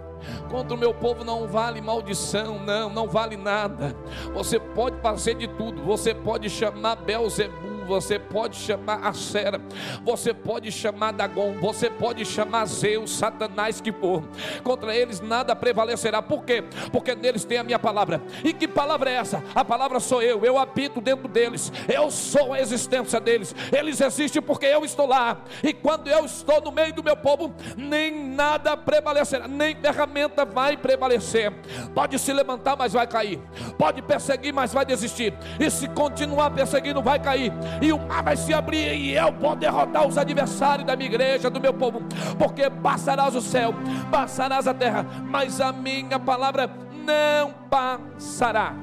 Contra 0.50 0.74
o 0.74 0.78
meu 0.78 0.92
povo 0.92 1.24
não 1.24 1.46
vale 1.46 1.80
maldição, 1.80 2.58
não, 2.58 2.90
não 2.90 3.08
vale 3.08 3.36
nada. 3.36 3.94
Você 4.34 4.58
pode 4.58 5.00
fazer 5.00 5.34
de 5.34 5.46
tudo, 5.46 5.82
você 5.82 6.12
pode 6.14 6.50
chamar 6.50 6.96
Belzebu, 6.96 7.67
você 7.88 8.18
pode 8.18 8.56
chamar 8.56 9.00
a 9.02 9.12
Sera, 9.12 9.60
você 10.04 10.34
pode 10.34 10.70
chamar 10.70 11.12
Dagon, 11.12 11.54
você 11.54 11.88
pode 11.88 12.24
chamar 12.24 12.66
Zeus, 12.66 13.10
Satanás 13.10 13.80
que 13.80 13.90
for. 13.90 14.22
Contra 14.62 14.94
eles 14.94 15.20
nada 15.20 15.56
prevalecerá. 15.56 16.20
Por 16.20 16.44
quê? 16.44 16.62
Porque 16.92 17.14
neles 17.14 17.44
tem 17.44 17.58
a 17.58 17.64
minha 17.64 17.78
palavra. 17.78 18.22
E 18.44 18.52
que 18.52 18.68
palavra 18.68 19.10
é 19.10 19.14
essa? 19.14 19.42
A 19.54 19.64
palavra 19.64 19.98
sou 19.98 20.22
eu, 20.22 20.44
eu 20.44 20.58
habito 20.58 21.00
dentro 21.00 21.26
deles. 21.26 21.72
Eu 21.88 22.10
sou 22.10 22.52
a 22.52 22.60
existência 22.60 23.18
deles. 23.18 23.54
Eles 23.72 24.00
existem 24.00 24.42
porque 24.42 24.66
eu 24.66 24.84
estou 24.84 25.06
lá. 25.06 25.38
E 25.62 25.72
quando 25.72 26.08
eu 26.08 26.24
estou 26.26 26.60
no 26.60 26.70
meio 26.70 26.92
do 26.92 27.02
meu 27.02 27.16
povo, 27.16 27.54
nem 27.76 28.28
nada 28.28 28.76
prevalecerá, 28.76 29.48
nem 29.48 29.74
ferramenta 29.74 30.44
vai 30.44 30.76
prevalecer. 30.76 31.52
Pode 31.94 32.18
se 32.18 32.32
levantar, 32.32 32.76
mas 32.76 32.92
vai 32.92 33.06
cair. 33.06 33.40
Pode 33.78 34.02
perseguir, 34.02 34.52
mas 34.52 34.74
vai 34.74 34.84
desistir. 34.84 35.32
E 35.58 35.70
se 35.70 35.88
continuar 35.88 36.50
perseguindo, 36.50 37.02
vai 37.02 37.18
cair 37.18 37.52
e 37.80 37.92
o 37.92 37.98
mar 37.98 38.22
vai 38.22 38.36
se 38.36 38.52
abrir, 38.52 38.94
e 38.94 39.14
eu 39.14 39.32
vou 39.32 39.54
derrotar 39.54 40.06
os 40.06 40.18
adversários 40.18 40.86
da 40.86 40.96
minha 40.96 41.08
igreja, 41.08 41.50
do 41.50 41.60
meu 41.60 41.72
povo, 41.72 42.00
porque 42.38 42.68
passarás 42.70 43.34
o 43.34 43.40
céu, 43.40 43.72
passarás 44.10 44.66
a 44.66 44.74
terra, 44.74 45.04
mas 45.24 45.60
a 45.60 45.72
minha 45.72 46.18
palavra 46.18 46.70
não 47.04 47.52
passará. 47.68 48.74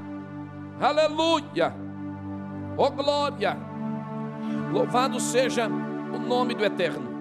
Aleluia! 0.80 1.74
Oh 2.78 2.90
glória! 2.90 3.58
Louvado 4.72 5.20
seja 5.20 5.68
o 5.68 6.20
nome 6.20 6.54
do 6.54 6.64
Eterno. 6.64 7.16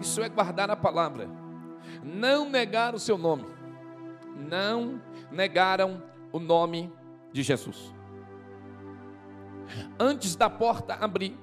Isso 0.00 0.22
é 0.22 0.28
guardar 0.28 0.70
a 0.70 0.76
palavra, 0.76 1.28
não 2.02 2.48
negar 2.48 2.94
o 2.94 2.98
seu 2.98 3.16
nome. 3.16 3.46
Não 4.36 5.00
negaram 5.30 6.02
o 6.32 6.40
nome 6.40 6.92
de 7.32 7.42
Jesus 7.42 7.94
antes 9.98 10.36
da 10.36 10.48
porta 10.48 10.94
abrir. 10.94 11.36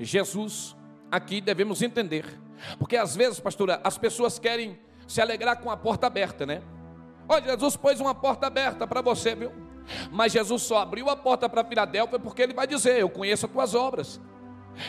Jesus, 0.00 0.76
aqui 1.10 1.40
devemos 1.40 1.82
entender, 1.82 2.24
porque 2.78 2.96
às 2.96 3.14
vezes, 3.14 3.38
pastora, 3.38 3.80
as 3.84 3.98
pessoas 3.98 4.38
querem 4.38 4.78
se 5.06 5.20
alegrar 5.20 5.60
com 5.60 5.70
a 5.70 5.76
porta 5.76 6.06
aberta, 6.06 6.46
né? 6.46 6.62
Olha, 7.28 7.52
Jesus 7.52 7.76
pôs 7.76 8.00
uma 8.00 8.14
porta 8.14 8.46
aberta 8.46 8.86
para 8.86 9.00
você, 9.00 9.34
viu? 9.34 9.52
Mas 10.10 10.32
Jesus 10.32 10.62
só 10.62 10.78
abriu 10.78 11.08
a 11.08 11.16
porta 11.16 11.48
para 11.48 11.64
Filadélfia 11.64 12.18
porque 12.18 12.42
ele 12.42 12.54
vai 12.54 12.66
dizer: 12.66 12.98
Eu 12.98 13.08
conheço 13.08 13.46
as 13.46 13.52
tuas 13.52 13.74
obras. 13.74 14.20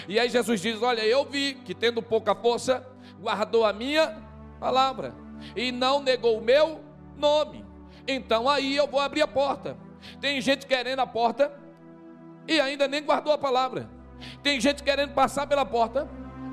E 0.08 0.20
aí 0.20 0.30
Jesus 0.30 0.62
diz: 0.62 0.82
Olha, 0.82 1.06
eu 1.06 1.26
vi 1.26 1.54
que 1.54 1.74
tendo 1.74 2.02
pouca 2.02 2.36
força, 2.36 2.86
guardou 3.20 3.66
a 3.66 3.74
minha 3.74 4.22
palavra 4.60 5.14
e 5.56 5.72
não 5.72 6.02
negou 6.02 6.38
o 6.38 6.42
meu 6.42 6.82
nome. 7.16 7.66
Então 8.08 8.50
aí 8.50 8.76
eu 8.76 8.88
vou 8.88 9.00
abrir 9.00 9.22
a 9.22 9.28
porta. 9.28 9.78
Tem 10.22 10.40
gente 10.42 10.66
querendo 10.66 11.00
a 11.00 11.08
porta 11.08 11.52
e 12.48 12.60
ainda 12.60 12.88
nem 12.88 13.04
guardou 13.04 13.34
a 13.34 13.38
palavra. 13.38 13.90
Tem 14.42 14.60
gente 14.60 14.84
querendo 14.84 15.14
passar 15.14 15.46
pela 15.48 15.66
porta, 15.66 16.10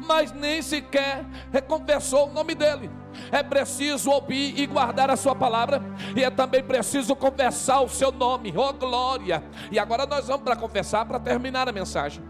mas 0.07 0.33
nem 0.33 0.61
sequer 0.61 1.25
reconversou 1.53 2.29
o 2.29 2.33
nome 2.33 2.55
dele. 2.55 2.91
é 3.31 3.43
preciso 3.43 4.11
ouvir 4.11 4.59
e 4.59 4.67
guardar 4.67 5.09
a 5.09 5.17
sua 5.17 5.35
palavra, 5.35 5.81
e 6.17 6.25
é 6.25 6.31
também 6.31 6.63
preciso 6.63 7.15
confessar 7.15 7.81
o 7.81 7.89
seu 7.89 8.11
nome, 8.11 8.53
oh 8.57 8.73
glória. 8.73 9.43
E 9.71 9.79
agora 9.79 10.05
nós 10.05 10.27
vamos 10.27 10.43
para 10.43 10.57
confessar 10.57 11.07
para 11.07 11.21
terminar 11.21 11.69
a 11.69 11.73
mensagem. 11.73 12.23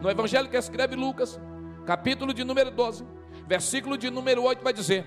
No 0.00 0.10
Evangelho 0.10 0.48
que 0.48 0.56
escreve 0.56 0.96
Lucas, 0.96 1.40
capítulo 1.86 2.34
de 2.34 2.44
número 2.44 2.70
12, 2.70 3.06
versículo 3.46 3.96
de 3.96 4.10
número 4.10 4.42
8, 4.42 4.62
vai 4.62 4.72
dizer: 4.72 5.06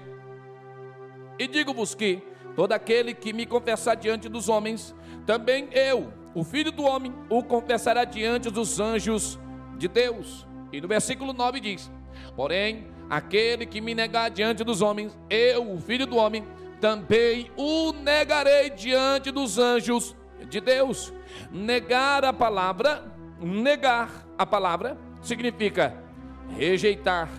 E 1.38 1.48
digo-vos 1.48 1.94
que 1.94 2.24
todo 2.56 2.72
aquele 2.72 3.14
que 3.14 3.34
me 3.34 3.46
confessar 3.46 3.96
diante 3.96 4.30
dos 4.30 4.50
homens, 4.50 4.96
também 5.26 5.70
eu, 5.72 6.12
o 6.36 6.43
filho 6.43 6.71
do 6.71 6.84
homem, 6.84 7.13
o 7.30 7.41
confessará 7.41 8.04
diante 8.04 8.52
dos 8.52 8.80
anjos 8.80 9.39
de 9.78 9.88
Deus. 9.88 10.45
E 10.71 10.82
no 10.82 10.88
versículo 10.88 11.32
9 11.32 11.62
diz: 11.62 11.89
Porém, 12.36 12.88
aquele 13.10 13.65
que 13.65 13.80
me 13.80 13.95
negar 13.95 14.30
diante 14.30 14.63
dos 14.63 14.82
homens, 14.82 15.17
eu, 15.30 15.71
o 15.74 15.80
filho 15.80 16.06
do 16.06 16.17
homem, 16.17 16.45
também 16.82 17.50
o 17.56 17.93
negarei 17.93 18.69
diante 18.69 19.32
dos 19.32 19.58
anjos 19.58 20.15
de 20.50 20.60
Deus. 20.60 21.13
Negar 21.50 22.26
a 22.26 22.34
palavra, 22.34 23.04
negar 23.39 24.28
a 24.38 24.45
palavra, 24.45 24.98
significa 25.21 26.04
rejeitar, 26.50 27.30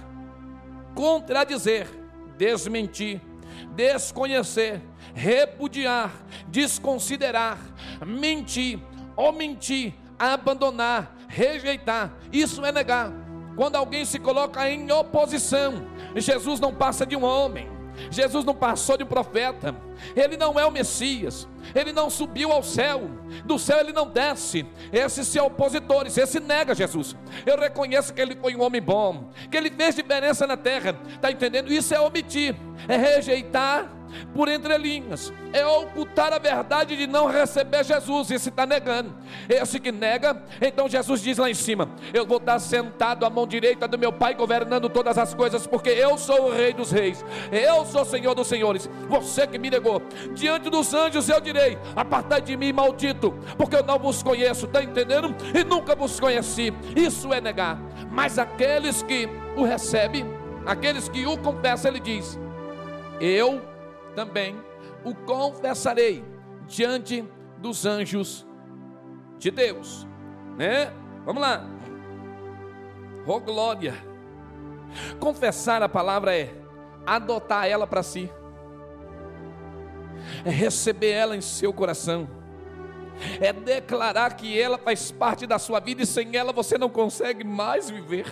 contradizer, 0.95 1.87
desmentir, 2.37 3.21
desconhecer, 3.75 4.81
repudiar, 5.17 6.13
desconsiderar, 6.49 7.59
mentir, 8.07 8.79
omitir, 9.17 9.95
abandonar, 10.19 11.17
rejeitar. 11.27 12.13
Isso 12.31 12.65
é 12.65 12.71
negar. 12.71 13.11
Quando 13.57 13.77
alguém 13.77 14.05
se 14.05 14.19
coloca 14.19 14.69
em 14.71 14.93
oposição, 14.93 15.87
Jesus 16.15 16.61
não 16.61 16.75
passa 16.75 17.07
de 17.07 17.17
um 17.17 17.25
homem. 17.25 17.75
Jesus 18.11 18.45
não 18.45 18.55
passou 18.55 18.99
de 18.99 19.05
um 19.05 19.07
profeta, 19.07 19.75
ele 20.15 20.37
não 20.37 20.61
é 20.61 20.67
o 20.67 20.71
Messias, 20.71 21.49
ele 21.75 21.95
não 21.95 22.11
subiu 22.11 22.53
ao 22.53 22.63
céu, 22.63 23.09
do 23.43 23.59
céu 23.59 23.79
ele 23.81 23.91
não 23.91 24.07
desce. 24.07 24.67
Esses 24.93 25.27
são 25.27 25.47
opositores, 25.47 26.19
esse 26.19 26.39
nega 26.39 26.75
Jesus. 26.75 27.17
Eu 27.47 27.59
reconheço 27.59 28.13
que 28.13 28.21
ele 28.21 28.37
foi 28.37 28.55
um 28.55 28.61
homem 28.61 28.83
bom, 28.83 29.31
que 29.51 29.57
ele 29.57 29.71
fez 29.71 29.95
diferença 29.95 30.47
na 30.47 30.59
terra, 30.59 30.95
está 31.15 31.33
entendendo? 31.33 31.73
Isso 31.73 31.95
é 31.95 31.99
omitir, 31.99 32.55
é 32.87 32.99
rejeitar 32.99 33.96
por 34.35 34.49
entre 34.49 34.77
linhas, 34.79 35.33
é 35.53 35.67
ocultar 35.67 36.33
a 36.33 36.39
verdade 36.39 36.97
de 36.97 37.07
não 37.07 37.27
receber 37.27 37.85
Jesus, 37.85 38.31
e 38.31 38.39
se 38.39 38.49
está 38.49 38.67
negando. 38.67 39.15
Esse 39.49 39.79
que 39.79 39.93
nega, 39.93 40.43
então 40.61 40.89
Jesus 40.89 41.21
diz 41.21 41.39
lá 41.39 41.51
em 41.51 41.55
cima: 41.55 41.89
Eu 42.13 42.27
vou 42.27 42.39
estar 42.39 42.59
sentado 42.59 43.25
à 43.25 43.31
mão 43.31 43.47
direita 43.47 43.87
do 43.89 43.99
meu 43.99 44.13
Pai, 44.13 44.35
governando 44.35 44.89
todas 44.89 45.19
as 45.19 45.35
coisas, 45.35 45.67
porque 45.67 45.91
eu 45.91 46.17
sou 46.19 46.47
o 46.47 46.53
Rei 46.53 46.73
dos 46.73 46.91
Reis, 46.91 47.25
eu 47.51 47.85
sou 47.87 48.03
o 48.03 48.07
Senhor 48.07 48.35
dos 48.35 48.47
Senhores. 48.47 48.89
Você 49.09 49.47
que 49.47 49.59
me 49.59 49.71
negou, 49.71 50.03
diante 50.35 50.71
dos 50.71 50.93
anjos 50.95 51.29
eu 51.29 51.41
direi: 51.41 51.79
Apartai 51.95 52.41
de 52.41 52.57
mim, 52.57 52.73
maldito, 52.73 53.33
porque 53.57 53.77
eu 53.77 53.85
não 53.85 53.99
vos 53.99 54.23
conheço, 54.23 54.67
está 54.67 54.83
entendendo? 54.83 55.35
E 55.55 55.65
nunca 55.65 55.95
vos 55.95 56.19
conheci. 56.19 56.73
Isso 56.95 57.33
é 57.33 57.41
negar. 57.41 57.81
Mas 58.11 58.39
aqueles 58.39 59.03
que 59.03 59.29
o 59.57 59.65
recebem, 59.65 60.27
aqueles 60.65 61.09
que 61.09 61.27
o 61.27 61.37
confessam, 61.39 61.91
ele 61.91 62.01
diz: 62.01 62.39
Eu 63.21 63.61
também 64.17 64.59
o 65.05 65.15
confessarei 65.15 66.25
diante 66.67 67.23
dos 67.59 67.85
anjos 67.85 68.47
de 69.39 69.51
Deus, 69.51 70.09
né? 70.57 70.91
Vamos 71.27 71.43
lá. 71.43 71.69
Oh 73.27 73.39
glória. 73.39 73.95
Confessar 75.21 75.83
a 75.83 75.89
palavra 75.89 76.35
é 76.35 76.55
adotar 77.07 77.67
ela 77.67 77.87
para 77.87 78.03
si. 78.03 78.31
É 80.45 80.51
receber 80.51 81.11
ela 81.11 81.37
em 81.37 81.43
seu 81.43 81.73
coração. 81.73 82.27
É 83.41 83.53
declarar 83.53 84.35
que 84.35 84.59
ela 84.59 84.79
faz 84.79 85.11
parte 85.11 85.47
da 85.47 85.59
sua 85.59 85.79
vida 85.79 86.03
e 86.03 86.07
sem 86.07 86.37
ela 86.37 86.53
você 86.53 86.79
não 86.79 86.89
consegue 86.89 87.45
mais 87.45 87.91
viver. 87.91 88.27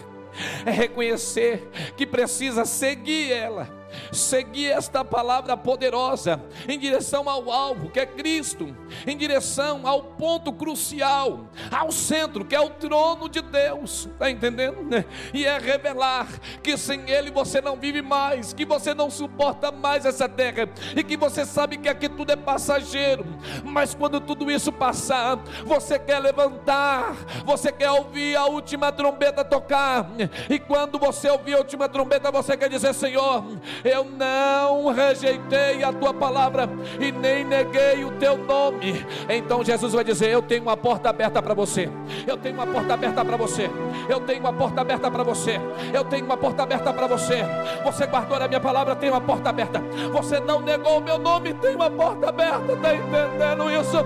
É 0.64 0.70
reconhecer 0.70 1.68
que 1.96 2.06
precisa 2.06 2.64
seguir 2.64 3.32
ela 3.32 3.83
seguir 4.12 4.70
esta 4.70 5.04
palavra 5.04 5.56
poderosa 5.56 6.40
em 6.68 6.78
direção 6.78 7.28
ao 7.28 7.50
alvo, 7.50 7.90
que 7.90 8.00
é 8.00 8.06
Cristo, 8.06 8.74
em 9.06 9.16
direção 9.16 9.86
ao 9.86 10.02
ponto 10.02 10.52
crucial, 10.52 11.48
ao 11.70 11.90
centro, 11.90 12.44
que 12.44 12.54
é 12.54 12.60
o 12.60 12.70
trono 12.70 13.28
de 13.28 13.40
Deus, 13.40 14.06
está 14.06 14.30
entendendo? 14.30 15.04
E 15.32 15.44
é 15.44 15.58
revelar 15.58 16.28
que 16.62 16.76
sem 16.76 17.10
Ele 17.10 17.30
você 17.30 17.60
não 17.60 17.76
vive 17.76 18.02
mais, 18.02 18.52
que 18.52 18.64
você 18.64 18.94
não 18.94 19.10
suporta 19.10 19.70
mais 19.70 20.04
essa 20.04 20.28
terra, 20.28 20.68
e 20.96 21.02
que 21.02 21.16
você 21.16 21.44
sabe 21.44 21.78
que 21.78 21.88
aqui 21.88 22.08
tudo 22.08 22.32
é 22.32 22.36
passageiro, 22.36 23.24
mas 23.64 23.94
quando 23.94 24.20
tudo 24.20 24.50
isso 24.50 24.72
passar, 24.72 25.36
você 25.64 25.98
quer 25.98 26.18
levantar, 26.18 27.16
você 27.44 27.72
quer 27.72 27.90
ouvir 27.90 28.36
a 28.36 28.46
última 28.46 28.92
trombeta 28.92 29.44
tocar, 29.44 30.10
e 30.48 30.58
quando 30.58 30.98
você 30.98 31.28
ouvir 31.28 31.54
a 31.54 31.58
última 31.58 31.88
trombeta, 31.88 32.30
você 32.30 32.56
quer 32.56 32.68
dizer: 32.68 32.94
Senhor, 32.94 33.44
eu 33.84 34.04
não 34.04 34.88
rejeitei 34.88 35.84
a 35.84 35.92
tua 35.92 36.14
palavra 36.14 36.68
e 36.98 37.12
nem 37.12 37.44
neguei 37.44 38.02
o 38.02 38.12
teu 38.12 38.38
nome. 38.38 39.04
Então 39.28 39.62
Jesus 39.62 39.92
vai 39.92 40.02
dizer: 40.02 40.30
Eu 40.30 40.40
tenho 40.40 40.62
uma 40.62 40.76
porta 40.76 41.10
aberta 41.10 41.42
para 41.42 41.52
você. 41.52 41.90
Eu 42.26 42.38
tenho 42.38 42.54
uma 42.54 42.66
porta 42.66 42.94
aberta 42.94 43.22
para 43.22 43.36
você. 43.36 43.70
Eu 44.08 44.20
tenho 44.20 44.40
uma 44.40 44.52
porta 44.52 44.80
aberta 44.80 45.10
para 45.10 45.22
você. 45.22 45.60
Eu 45.92 46.04
tenho 46.04 46.24
uma 46.24 46.36
porta 46.36 46.62
aberta 46.62 46.92
para 46.92 47.06
você. 47.06 47.42
Você 47.84 48.06
guardou 48.06 48.38
a 48.38 48.48
minha 48.48 48.60
palavra, 48.60 48.96
tem 48.96 49.10
uma 49.10 49.20
porta 49.20 49.50
aberta. 49.50 49.82
Você 50.12 50.40
não 50.40 50.60
negou 50.60 50.98
o 50.98 51.02
meu 51.02 51.18
nome, 51.18 51.52
tem 51.54 51.74
uma 51.74 51.90
porta 51.90 52.30
aberta. 52.30 52.72
Está 52.72 52.94
entendendo 52.94 53.70
isso? 53.70 53.98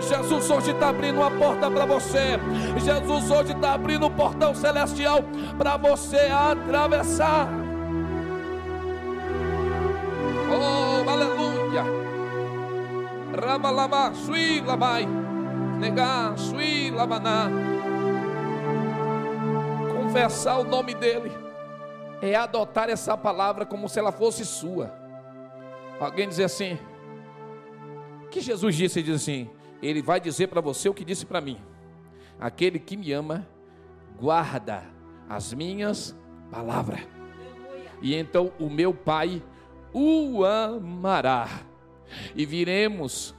Jesus 0.00 0.50
hoje 0.50 0.70
está 0.72 0.88
abrindo 0.88 1.20
uma 1.20 1.30
porta 1.30 1.70
para 1.70 1.86
você. 1.86 2.38
Jesus 2.78 3.30
hoje 3.30 3.52
está 3.52 3.74
abrindo 3.74 4.06
um 4.06 4.10
portão 4.10 4.54
celestial 4.54 5.20
para 5.56 5.76
você 5.76 6.28
atravessar. 6.32 7.59
Oh, 10.60 11.08
aleluia. 11.08 11.84
Rabalaba, 13.40 14.12
sui 14.14 14.60
labai. 14.60 15.06
Negar, 15.78 16.36
sui 16.38 16.90
labaná. 16.90 17.48
Confessar 19.96 20.58
o 20.58 20.64
nome 20.64 20.94
dele 20.94 21.32
é 22.20 22.34
adotar 22.34 22.90
essa 22.90 23.16
palavra 23.16 23.64
como 23.64 23.88
se 23.88 23.98
ela 23.98 24.12
fosse 24.12 24.44
sua. 24.44 24.92
Alguém 25.98 26.28
dizer 26.28 26.44
assim, 26.44 26.78
que 28.30 28.40
Jesus 28.40 28.74
disse, 28.74 28.98
ele 28.98 29.06
diz 29.06 29.22
assim, 29.22 29.50
ele 29.82 30.02
vai 30.02 30.20
dizer 30.20 30.48
para 30.48 30.60
você 30.60 30.88
o 30.88 30.94
que 30.94 31.04
disse 31.04 31.24
para 31.24 31.40
mim. 31.40 31.58
Aquele 32.38 32.78
que 32.78 32.96
me 32.96 33.12
ama, 33.12 33.46
guarda 34.18 34.84
as 35.28 35.52
minhas 35.52 36.16
palavras. 36.50 37.00
E 38.02 38.14
então 38.14 38.52
o 38.58 38.68
meu 38.68 38.94
Pai 38.94 39.42
o 39.92 40.44
amará. 40.44 41.62
E 42.34 42.44
viremos 42.44 43.34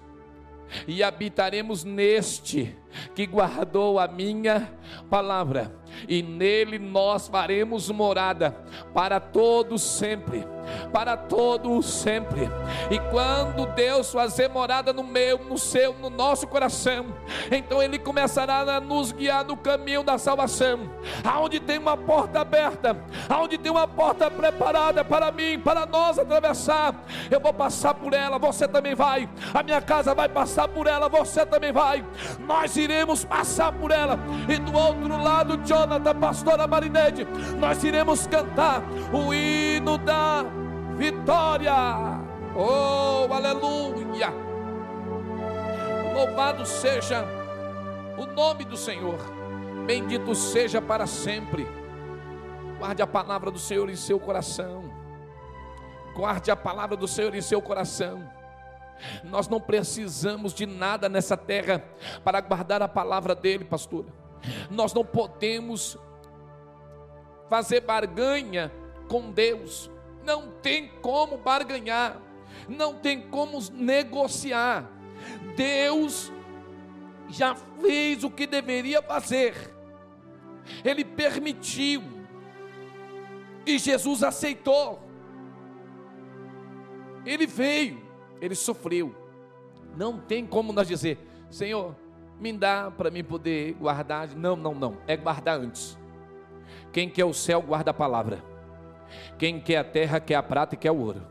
e 0.87 1.03
habitaremos 1.03 1.83
neste 1.83 2.75
que 3.15 3.25
guardou 3.25 3.99
a 3.99 4.07
minha 4.07 4.71
palavra, 5.09 5.71
e 6.07 6.21
nele 6.21 6.79
nós 6.79 7.27
faremos 7.27 7.89
morada 7.89 8.55
para 8.93 9.19
todos 9.19 9.81
sempre, 9.81 10.45
para 10.91 11.17
todos 11.17 11.85
sempre. 11.85 12.49
E 12.89 12.99
quando 13.11 13.65
Deus 13.73 14.11
fazer 14.11 14.49
morada 14.49 14.93
no 14.93 15.03
meu, 15.03 15.39
no 15.39 15.57
seu, 15.57 15.93
no 15.93 16.09
nosso 16.09 16.47
coração, 16.47 17.07
então 17.51 17.81
ele 17.81 17.99
começará 17.99 18.61
a 18.61 18.79
nos 18.79 19.11
guiar 19.11 19.45
no 19.45 19.57
caminho 19.57 20.03
da 20.03 20.17
salvação. 20.17 20.89
Aonde 21.23 21.59
tem 21.59 21.77
uma 21.77 21.97
porta 21.97 22.41
aberta, 22.41 22.97
aonde 23.29 23.57
tem 23.57 23.71
uma 23.71 23.87
porta 23.87 24.31
preparada 24.31 25.03
para 25.03 25.31
mim, 25.31 25.59
para 25.59 25.85
nós 25.85 26.17
atravessar, 26.17 27.05
eu 27.29 27.39
vou 27.39 27.53
passar 27.53 27.93
por 27.93 28.13
ela, 28.13 28.39
você 28.39 28.67
também 28.67 28.95
vai. 28.95 29.29
A 29.53 29.61
minha 29.61 29.81
casa 29.81 30.15
vai 30.15 30.29
passar 30.29 30.67
por 30.67 30.87
ela, 30.87 31.09
você 31.09 31.45
também 31.45 31.71
vai. 31.71 32.05
Nós 32.39 32.77
iremos 32.81 33.23
passar 33.23 33.71
por 33.71 33.91
ela. 33.91 34.19
E 34.49 34.57
do 34.57 34.75
outro 34.75 35.21
lado, 35.21 35.57
Jonathan, 35.65 36.15
pastora 36.15 36.67
Marinete, 36.67 37.25
nós 37.59 37.83
iremos 37.83 38.27
cantar 38.27 38.83
o 39.13 39.33
hino 39.33 39.97
da 39.97 40.45
vitória. 40.95 41.73
Oh, 42.55 43.31
aleluia! 43.31 44.33
Louvado 46.13 46.65
seja 46.65 47.25
o 48.17 48.25
nome 48.25 48.65
do 48.65 48.75
Senhor, 48.75 49.17
bendito 49.85 50.35
seja 50.35 50.81
para 50.81 51.07
sempre. 51.07 51.67
Guarde 52.77 53.01
a 53.01 53.07
palavra 53.07 53.49
do 53.49 53.59
Senhor 53.59 53.89
em 53.89 53.95
seu 53.95 54.19
coração. 54.19 54.83
Guarde 56.15 56.51
a 56.51 56.55
palavra 56.55 56.97
do 56.97 57.07
Senhor 57.07 57.33
em 57.33 57.41
seu 57.41 57.61
coração. 57.61 58.40
Nós 59.23 59.47
não 59.47 59.59
precisamos 59.59 60.53
de 60.53 60.65
nada 60.65 61.09
nessa 61.09 61.35
terra 61.35 61.83
para 62.23 62.41
guardar 62.41 62.81
a 62.81 62.87
palavra 62.87 63.33
dele, 63.35 63.65
pastor. 63.65 64.05
Nós 64.69 64.93
não 64.93 65.05
podemos 65.05 65.97
fazer 67.49 67.81
barganha 67.81 68.71
com 69.07 69.31
Deus. 69.31 69.89
Não 70.23 70.51
tem 70.61 70.87
como 71.01 71.37
barganhar, 71.37 72.21
não 72.69 72.93
tem 72.95 73.21
como 73.27 73.59
negociar. 73.73 74.89
Deus 75.55 76.31
já 77.27 77.55
fez 77.55 78.23
o 78.23 78.29
que 78.29 78.45
deveria 78.45 79.01
fazer, 79.01 79.55
Ele 80.83 81.03
permitiu, 81.03 82.03
e 83.65 83.79
Jesus 83.79 84.23
aceitou. 84.23 85.01
Ele 87.25 87.45
veio, 87.45 88.01
ele 88.41 88.55
sofreu. 88.55 89.15
Não 89.95 90.17
tem 90.19 90.45
como 90.45 90.73
nós 90.73 90.87
dizer, 90.87 91.19
Senhor, 91.49 91.95
me 92.39 92.51
dá 92.51 92.89
para 92.89 93.11
mim 93.11 93.23
poder 93.23 93.73
guardar. 93.73 94.29
Não, 94.35 94.55
não, 94.55 94.73
não. 94.73 94.97
É 95.05 95.15
guardar 95.15 95.59
antes. 95.59 95.97
Quem 96.91 97.07
quer 97.07 97.25
o 97.25 97.33
céu, 97.33 97.61
guarda 97.61 97.91
a 97.91 97.93
palavra. 97.93 98.43
Quem 99.37 99.59
quer 99.59 99.77
a 99.77 99.83
terra, 99.83 100.19
quer 100.19 100.35
a 100.35 100.43
prata 100.43 100.75
e 100.75 100.77
quer 100.77 100.91
o 100.91 100.97
ouro. 100.97 101.21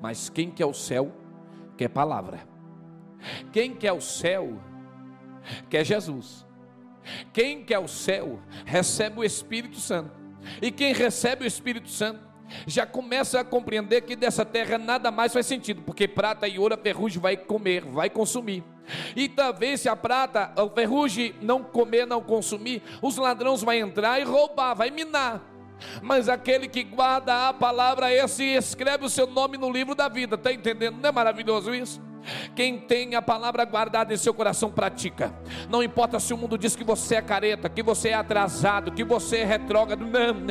Mas 0.00 0.28
quem 0.28 0.50
quer 0.50 0.66
o 0.66 0.74
céu, 0.74 1.10
quer 1.76 1.88
palavra. 1.88 2.40
Quem 3.52 3.74
quer 3.74 3.92
o 3.92 4.00
céu, 4.00 4.58
quer 5.68 5.84
Jesus. 5.84 6.46
Quem 7.32 7.64
quer 7.64 7.78
o 7.78 7.88
céu, 7.88 8.38
recebe 8.64 9.20
o 9.20 9.24
Espírito 9.24 9.76
Santo. 9.76 10.10
E 10.60 10.70
quem 10.70 10.92
recebe 10.92 11.44
o 11.44 11.46
Espírito 11.46 11.88
Santo, 11.88 12.20
já 12.66 12.86
começa 12.86 13.40
a 13.40 13.44
compreender 13.44 14.02
que 14.02 14.16
dessa 14.16 14.44
terra 14.44 14.78
nada 14.78 15.10
mais 15.10 15.32
faz 15.32 15.46
sentido, 15.46 15.82
porque 15.82 16.06
prata 16.06 16.46
e 16.46 16.58
ouro 16.58 16.74
a 16.74 16.78
ferrugem 16.78 17.20
vai 17.20 17.36
comer, 17.36 17.84
vai 17.84 18.10
consumir. 18.10 18.62
E 19.16 19.28
talvez 19.28 19.80
se 19.80 19.88
a 19.88 19.96
prata, 19.96 20.52
a 20.56 20.68
ferrugem 20.68 21.34
não 21.40 21.62
comer, 21.62 22.06
não 22.06 22.20
consumir, 22.20 22.82
os 23.00 23.16
ladrões 23.16 23.62
vão 23.62 23.72
entrar 23.72 24.20
e 24.20 24.24
roubar, 24.24 24.74
vai 24.74 24.90
minar. 24.90 25.42
Mas 26.02 26.28
aquele 26.28 26.68
que 26.68 26.82
guarda 26.82 27.48
a 27.48 27.52
palavra, 27.52 28.12
esse 28.12 28.44
escreve 28.44 29.04
o 29.04 29.10
seu 29.10 29.26
nome 29.26 29.58
no 29.58 29.70
livro 29.70 29.94
da 29.94 30.08
vida, 30.08 30.36
está 30.36 30.52
entendendo? 30.52 30.98
Não 30.98 31.08
é 31.08 31.12
maravilhoso 31.12 31.74
isso? 31.74 32.00
Quem 32.54 32.78
tem 32.78 33.14
a 33.14 33.22
palavra 33.22 33.64
guardada 33.64 34.12
em 34.12 34.16
seu 34.16 34.32
coração 34.32 34.70
pratica. 34.70 35.32
Não 35.68 35.82
importa 35.82 36.18
se 36.20 36.32
o 36.32 36.36
mundo 36.36 36.56
diz 36.56 36.76
que 36.76 36.84
você 36.84 37.16
é 37.16 37.22
careta, 37.22 37.68
que 37.68 37.82
você 37.82 38.10
é 38.10 38.14
atrasado, 38.14 38.92
que 38.92 39.04
você 39.04 39.38
é 39.38 39.44
retrógrado. 39.44 40.04
Não. 40.06 40.44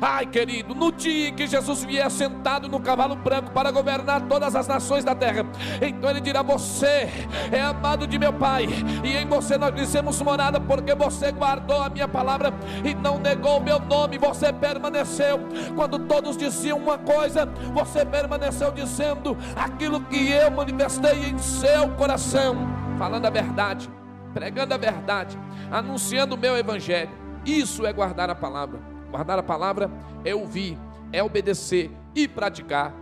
Ai, 0.00 0.26
querido, 0.26 0.74
no 0.74 0.92
dia 0.92 1.32
que 1.32 1.46
Jesus 1.46 1.84
vier 1.84 2.10
sentado 2.10 2.68
no 2.68 2.80
cavalo 2.80 3.16
branco 3.16 3.50
para 3.50 3.70
governar 3.70 4.22
todas 4.28 4.54
as 4.54 4.66
nações 4.66 5.04
da 5.04 5.14
terra, 5.14 5.44
então 5.80 6.10
ele 6.10 6.20
dirá: 6.20 6.42
Você 6.42 7.08
é 7.50 7.60
amado 7.60 8.06
de 8.06 8.18
meu 8.18 8.32
Pai, 8.32 8.66
e 9.04 9.16
em 9.16 9.26
você 9.26 9.58
nós 9.58 9.74
dissemos 9.74 10.20
morada, 10.22 10.60
porque 10.60 10.94
você 10.94 11.32
guardou 11.32 11.82
a 11.82 11.88
minha 11.88 12.08
palavra 12.08 12.52
e 12.84 12.94
não 12.94 13.18
negou 13.18 13.58
o 13.58 13.62
meu 13.62 13.78
nome. 13.78 14.18
Você 14.18 14.52
permaneceu. 14.52 15.40
Quando 15.74 15.98
todos 15.98 16.36
diziam 16.36 16.78
uma 16.78 16.98
coisa, 16.98 17.46
você 17.72 18.04
permaneceu 18.04 18.70
dizendo 18.70 19.36
aquilo 19.56 20.00
que 20.02 20.30
eu 20.30 20.50
manifestei 20.50 21.09
em 21.14 21.38
seu 21.38 21.90
coração, 21.96 22.56
falando 22.98 23.26
a 23.26 23.30
verdade, 23.30 23.90
pregando 24.32 24.74
a 24.74 24.76
verdade, 24.76 25.38
anunciando 25.70 26.34
o 26.34 26.38
meu 26.38 26.56
evangelho. 26.56 27.10
Isso 27.44 27.86
é 27.86 27.92
guardar 27.92 28.30
a 28.30 28.34
palavra. 28.34 28.80
Guardar 29.10 29.38
a 29.38 29.42
palavra 29.42 29.90
é 30.24 30.34
ouvir, 30.34 30.78
é 31.12 31.22
obedecer 31.22 31.90
e 32.14 32.28
praticar. 32.28 32.94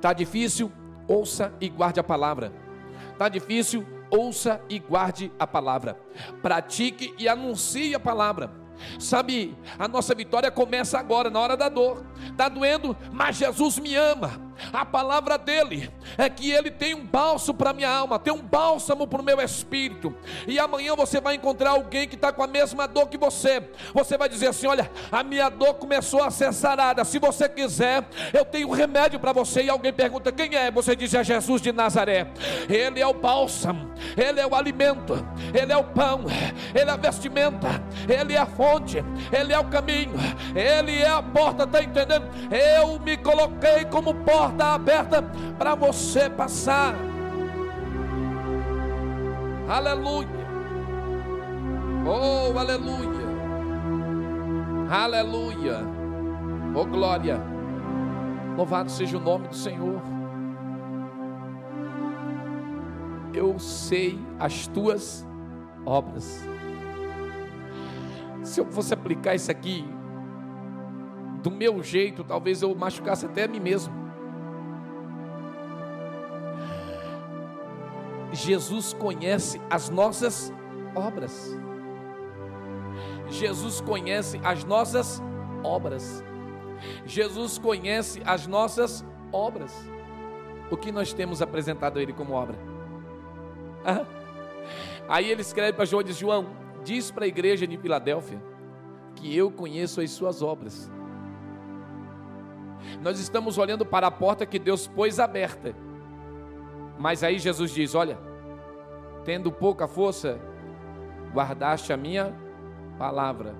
Tá 0.00 0.12
difícil? 0.12 0.70
Ouça 1.06 1.52
e 1.60 1.68
guarde 1.68 2.00
a 2.00 2.04
palavra. 2.04 2.52
Tá 3.18 3.28
difícil? 3.28 3.86
Ouça 4.10 4.60
e 4.68 4.78
guarde 4.78 5.32
a 5.38 5.46
palavra. 5.46 5.98
Pratique 6.42 7.14
e 7.18 7.28
anuncie 7.28 7.94
a 7.94 8.00
palavra. 8.00 8.50
Sabe, 8.98 9.56
a 9.78 9.86
nossa 9.86 10.14
vitória 10.14 10.50
começa 10.50 10.98
agora, 10.98 11.30
na 11.30 11.40
hora 11.40 11.56
da 11.56 11.68
dor. 11.68 12.04
Está 12.26 12.48
doendo, 12.48 12.96
mas 13.12 13.36
Jesus 13.36 13.78
me 13.78 13.94
ama. 13.94 14.32
A 14.72 14.84
palavra 14.84 15.36
dele 15.36 15.90
é 16.16 16.28
que 16.28 16.50
ele 16.50 16.70
tem 16.70 16.94
um 16.94 17.04
bálsamo 17.04 17.56
para 17.56 17.72
minha 17.72 17.88
alma, 17.88 18.18
tem 18.18 18.32
um 18.32 18.42
bálsamo 18.42 19.06
para 19.06 19.20
o 19.20 19.24
meu 19.24 19.40
espírito. 19.40 20.14
E 20.46 20.58
amanhã 20.58 20.94
você 20.94 21.20
vai 21.20 21.34
encontrar 21.34 21.70
alguém 21.70 22.08
que 22.08 22.14
está 22.14 22.32
com 22.32 22.42
a 22.42 22.46
mesma 22.46 22.86
dor 22.86 23.08
que 23.08 23.18
você. 23.18 23.62
Você 23.92 24.16
vai 24.16 24.28
dizer 24.28 24.48
assim: 24.48 24.66
Olha, 24.66 24.90
a 25.10 25.22
minha 25.22 25.48
dor 25.48 25.74
começou 25.74 26.22
a 26.22 26.30
ser 26.30 26.52
sarada. 26.52 27.04
Se 27.04 27.18
você 27.18 27.48
quiser, 27.48 28.06
eu 28.32 28.44
tenho 28.44 28.68
um 28.68 28.72
remédio 28.72 29.18
para 29.18 29.32
você. 29.32 29.62
E 29.62 29.70
alguém 29.70 29.92
pergunta: 29.92 30.32
Quem 30.32 30.54
é? 30.54 30.70
Você 30.70 30.94
diz: 30.94 31.12
É 31.14 31.24
Jesus 31.24 31.60
de 31.60 31.72
Nazaré. 31.72 32.28
Ele 32.68 33.00
é 33.00 33.06
o 33.06 33.14
bálsamo, 33.14 33.92
ele 34.16 34.40
é 34.40 34.46
o 34.46 34.54
alimento, 34.54 35.14
ele 35.52 35.72
é 35.72 35.76
o 35.76 35.84
pão, 35.84 36.24
ele 36.74 36.90
é 36.90 36.92
a 36.92 36.96
vestimenta, 36.96 37.82
ele 38.08 38.34
é 38.34 38.38
a 38.38 38.46
fonte, 38.46 39.04
ele 39.32 39.52
é 39.52 39.58
o 39.58 39.64
caminho, 39.64 40.14
ele 40.54 41.02
é 41.02 41.08
a 41.08 41.22
porta. 41.22 41.64
Está 41.64 41.82
entendendo? 41.82 42.24
Eu 42.50 42.98
me 43.00 43.16
coloquei 43.16 43.84
como 43.86 44.14
porta 44.14 44.43
porta 44.44 44.74
aberta 44.74 45.22
para 45.56 45.74
você 45.74 46.28
passar. 46.28 46.94
Aleluia. 49.66 50.28
Oh, 52.06 52.58
aleluia. 52.58 53.24
Aleluia. 54.90 55.78
Oh, 56.74 56.84
glória. 56.84 57.40
Louvado 58.54 58.90
seja 58.90 59.16
o 59.16 59.20
nome 59.20 59.48
do 59.48 59.56
Senhor. 59.56 60.02
Eu 63.32 63.58
sei 63.58 64.18
as 64.38 64.66
tuas 64.66 65.26
obras. 65.86 66.46
Se 68.42 68.60
eu 68.60 68.66
fosse 68.66 68.92
aplicar 68.92 69.34
isso 69.34 69.50
aqui 69.50 69.86
do 71.42 71.50
meu 71.50 71.82
jeito, 71.82 72.22
talvez 72.22 72.60
eu 72.60 72.74
machucasse 72.74 73.24
até 73.24 73.44
a 73.44 73.48
mim 73.48 73.58
mesmo. 73.58 74.03
Jesus 78.34 78.92
conhece 78.92 79.60
as 79.70 79.88
nossas 79.88 80.52
obras. 80.94 81.56
Jesus 83.28 83.80
conhece 83.80 84.40
as 84.44 84.64
nossas 84.64 85.22
obras. 85.62 86.22
Jesus 87.06 87.58
conhece 87.58 88.22
as 88.24 88.46
nossas 88.46 89.04
obras. 89.32 89.72
O 90.70 90.76
que 90.76 90.92
nós 90.92 91.12
temos 91.12 91.40
apresentado 91.40 91.98
a 91.98 92.02
Ele 92.02 92.12
como 92.12 92.34
obra? 92.34 92.58
Ah. 93.84 94.04
Aí 95.08 95.30
ele 95.30 95.42
escreve 95.42 95.74
para 95.74 95.84
João 95.84 96.00
e 96.00 96.04
diz: 96.04 96.16
João, 96.16 96.46
diz 96.82 97.10
para 97.10 97.24
a 97.24 97.28
igreja 97.28 97.66
de 97.66 97.76
Filadélfia 97.76 98.42
que 99.14 99.36
eu 99.36 99.50
conheço 99.50 100.00
as 100.00 100.10
suas 100.10 100.42
obras. 100.42 100.90
Nós 103.02 103.18
estamos 103.18 103.58
olhando 103.58 103.84
para 103.84 104.06
a 104.06 104.10
porta 104.10 104.46
que 104.46 104.58
Deus 104.58 104.86
pôs 104.86 105.18
aberta 105.18 105.74
mas 106.98 107.22
aí 107.22 107.38
Jesus 107.38 107.70
diz: 107.70 107.94
Olha, 107.94 108.18
tendo 109.24 109.50
pouca 109.50 109.88
força, 109.88 110.38
guardaste 111.32 111.92
a 111.92 111.96
minha 111.96 112.34
palavra 112.98 113.54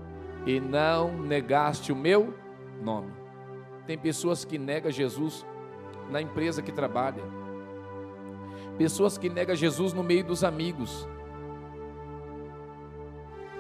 e 0.46 0.60
não 0.60 1.12
negaste 1.22 1.92
o 1.92 1.96
meu 1.96 2.34
nome. 2.80 3.12
Tem 3.86 3.98
pessoas 3.98 4.44
que 4.44 4.58
negam 4.58 4.90
Jesus 4.90 5.44
na 6.10 6.20
empresa 6.20 6.62
que 6.62 6.72
trabalha, 6.72 7.22
pessoas 8.78 9.18
que 9.18 9.28
negam 9.28 9.54
Jesus 9.54 9.92
no 9.92 10.02
meio 10.02 10.24
dos 10.24 10.44
amigos, 10.44 11.08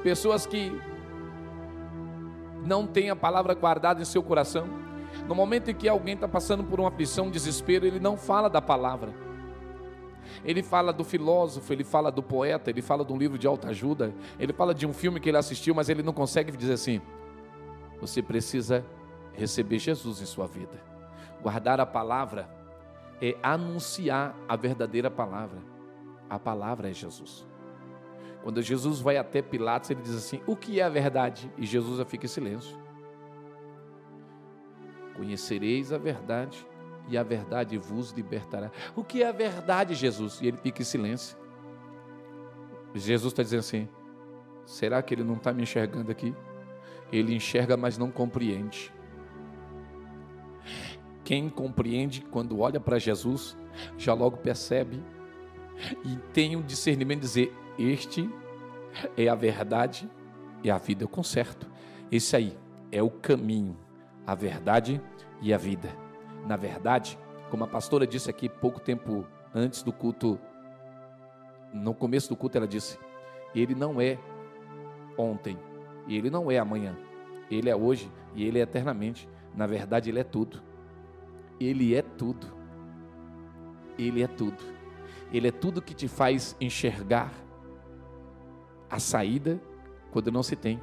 pessoas 0.02 0.46
que 0.46 0.72
não 2.64 2.86
têm 2.86 3.10
a 3.10 3.16
palavra 3.16 3.54
guardada 3.54 4.00
em 4.00 4.04
seu 4.04 4.22
coração. 4.22 4.66
No 5.28 5.34
momento 5.34 5.70
em 5.70 5.74
que 5.74 5.88
alguém 5.88 6.14
está 6.14 6.26
passando 6.26 6.64
por 6.64 6.80
uma 6.80 6.88
aflição, 6.88 7.26
um 7.26 7.30
desespero, 7.30 7.86
ele 7.86 8.00
não 8.00 8.16
fala 8.16 8.48
da 8.48 8.60
palavra. 8.60 9.14
Ele 10.44 10.62
fala 10.62 10.92
do 10.92 11.04
filósofo, 11.04 11.72
ele 11.72 11.84
fala 11.84 12.10
do 12.10 12.22
poeta, 12.22 12.70
ele 12.70 12.82
fala 12.82 13.04
de 13.04 13.12
um 13.12 13.16
livro 13.16 13.38
de 13.38 13.46
autoajuda, 13.46 14.12
ele 14.38 14.52
fala 14.52 14.74
de 14.74 14.86
um 14.86 14.92
filme 14.92 15.20
que 15.20 15.28
ele 15.28 15.38
assistiu, 15.38 15.74
mas 15.74 15.88
ele 15.88 16.02
não 16.02 16.12
consegue 16.12 16.56
dizer 16.56 16.74
assim: 16.74 17.00
você 18.00 18.22
precisa 18.22 18.84
receber 19.32 19.78
Jesus 19.78 20.20
em 20.20 20.26
sua 20.26 20.46
vida. 20.46 20.82
Guardar 21.42 21.80
a 21.80 21.86
palavra 21.86 22.48
é 23.20 23.36
anunciar 23.42 24.34
a 24.48 24.56
verdadeira 24.56 25.10
palavra. 25.10 25.58
A 26.28 26.38
palavra 26.38 26.90
é 26.90 26.92
Jesus. 26.92 27.46
Quando 28.42 28.60
Jesus 28.60 29.00
vai 29.00 29.16
até 29.16 29.40
Pilatos, 29.40 29.90
ele 29.90 30.02
diz 30.02 30.14
assim: 30.14 30.40
O 30.46 30.54
que 30.54 30.80
é 30.80 30.82
a 30.82 30.88
verdade? 30.88 31.50
E 31.56 31.64
Jesus 31.64 32.06
fica 32.08 32.26
em 32.26 32.28
silêncio. 32.28 32.76
Conhecereis 35.16 35.92
a 35.92 35.98
verdade 35.98 36.66
e 37.08 37.18
a 37.18 37.22
verdade 37.22 37.76
vos 37.78 38.10
libertará. 38.12 38.70
O 38.96 39.04
que 39.04 39.22
é 39.22 39.28
a 39.28 39.32
verdade, 39.32 39.94
Jesus? 39.94 40.40
E 40.40 40.48
ele 40.48 40.56
fica 40.56 40.82
em 40.82 40.84
silêncio. 40.84 41.36
Jesus 42.94 43.32
está 43.32 43.42
dizendo 43.42 43.60
assim: 43.60 43.88
será 44.64 45.02
que 45.02 45.14
ele 45.14 45.24
não 45.24 45.34
está 45.34 45.52
me 45.52 45.62
enxergando 45.62 46.10
aqui? 46.10 46.34
Ele 47.12 47.34
enxerga, 47.34 47.76
mas 47.76 47.98
não 47.98 48.10
compreende. 48.10 48.92
Quem 51.22 51.48
compreende, 51.48 52.22
quando 52.30 52.60
olha 52.60 52.80
para 52.80 52.98
Jesus, 52.98 53.56
já 53.96 54.12
logo 54.12 54.36
percebe 54.38 55.02
e 56.04 56.16
tem 56.32 56.56
o 56.56 56.60
um 56.60 56.62
discernimento 56.62 57.20
de 57.20 57.26
dizer: 57.26 57.52
Este 57.78 58.30
é 59.16 59.28
a 59.28 59.34
verdade 59.34 60.08
e 60.62 60.70
a 60.70 60.78
vida. 60.78 61.04
Eu 61.04 61.08
conserto. 61.08 61.70
Esse 62.10 62.36
aí 62.36 62.56
é 62.92 63.02
o 63.02 63.10
caminho, 63.10 63.76
a 64.26 64.34
verdade 64.34 65.00
e 65.40 65.52
a 65.52 65.58
vida. 65.58 66.03
Na 66.46 66.56
verdade, 66.56 67.18
como 67.50 67.64
a 67.64 67.66
pastora 67.66 68.06
disse 68.06 68.28
aqui 68.28 68.48
pouco 68.48 68.80
tempo 68.80 69.26
antes 69.54 69.82
do 69.82 69.92
culto, 69.92 70.38
no 71.72 71.94
começo 71.94 72.28
do 72.28 72.36
culto 72.36 72.58
ela 72.58 72.68
disse: 72.68 72.98
Ele 73.54 73.74
não 73.74 74.00
é 74.00 74.18
ontem, 75.16 75.58
ele 76.08 76.30
não 76.30 76.50
é 76.50 76.58
amanhã. 76.58 76.96
Ele 77.50 77.68
é 77.68 77.76
hoje 77.76 78.10
e 78.34 78.44
ele 78.44 78.58
é 78.58 78.62
eternamente. 78.62 79.28
Na 79.54 79.66
verdade, 79.66 80.10
ele 80.10 80.18
é 80.18 80.24
tudo. 80.24 80.62
Ele 81.60 81.94
é 81.94 82.02
tudo. 82.02 82.46
Ele 83.98 84.22
é 84.22 84.26
tudo. 84.26 84.62
Ele 85.32 85.48
é 85.48 85.52
tudo 85.52 85.82
que 85.82 85.94
te 85.94 86.08
faz 86.08 86.56
enxergar 86.60 87.32
a 88.90 88.98
saída 88.98 89.60
quando 90.10 90.30
não 90.30 90.42
se 90.42 90.56
tem. 90.56 90.80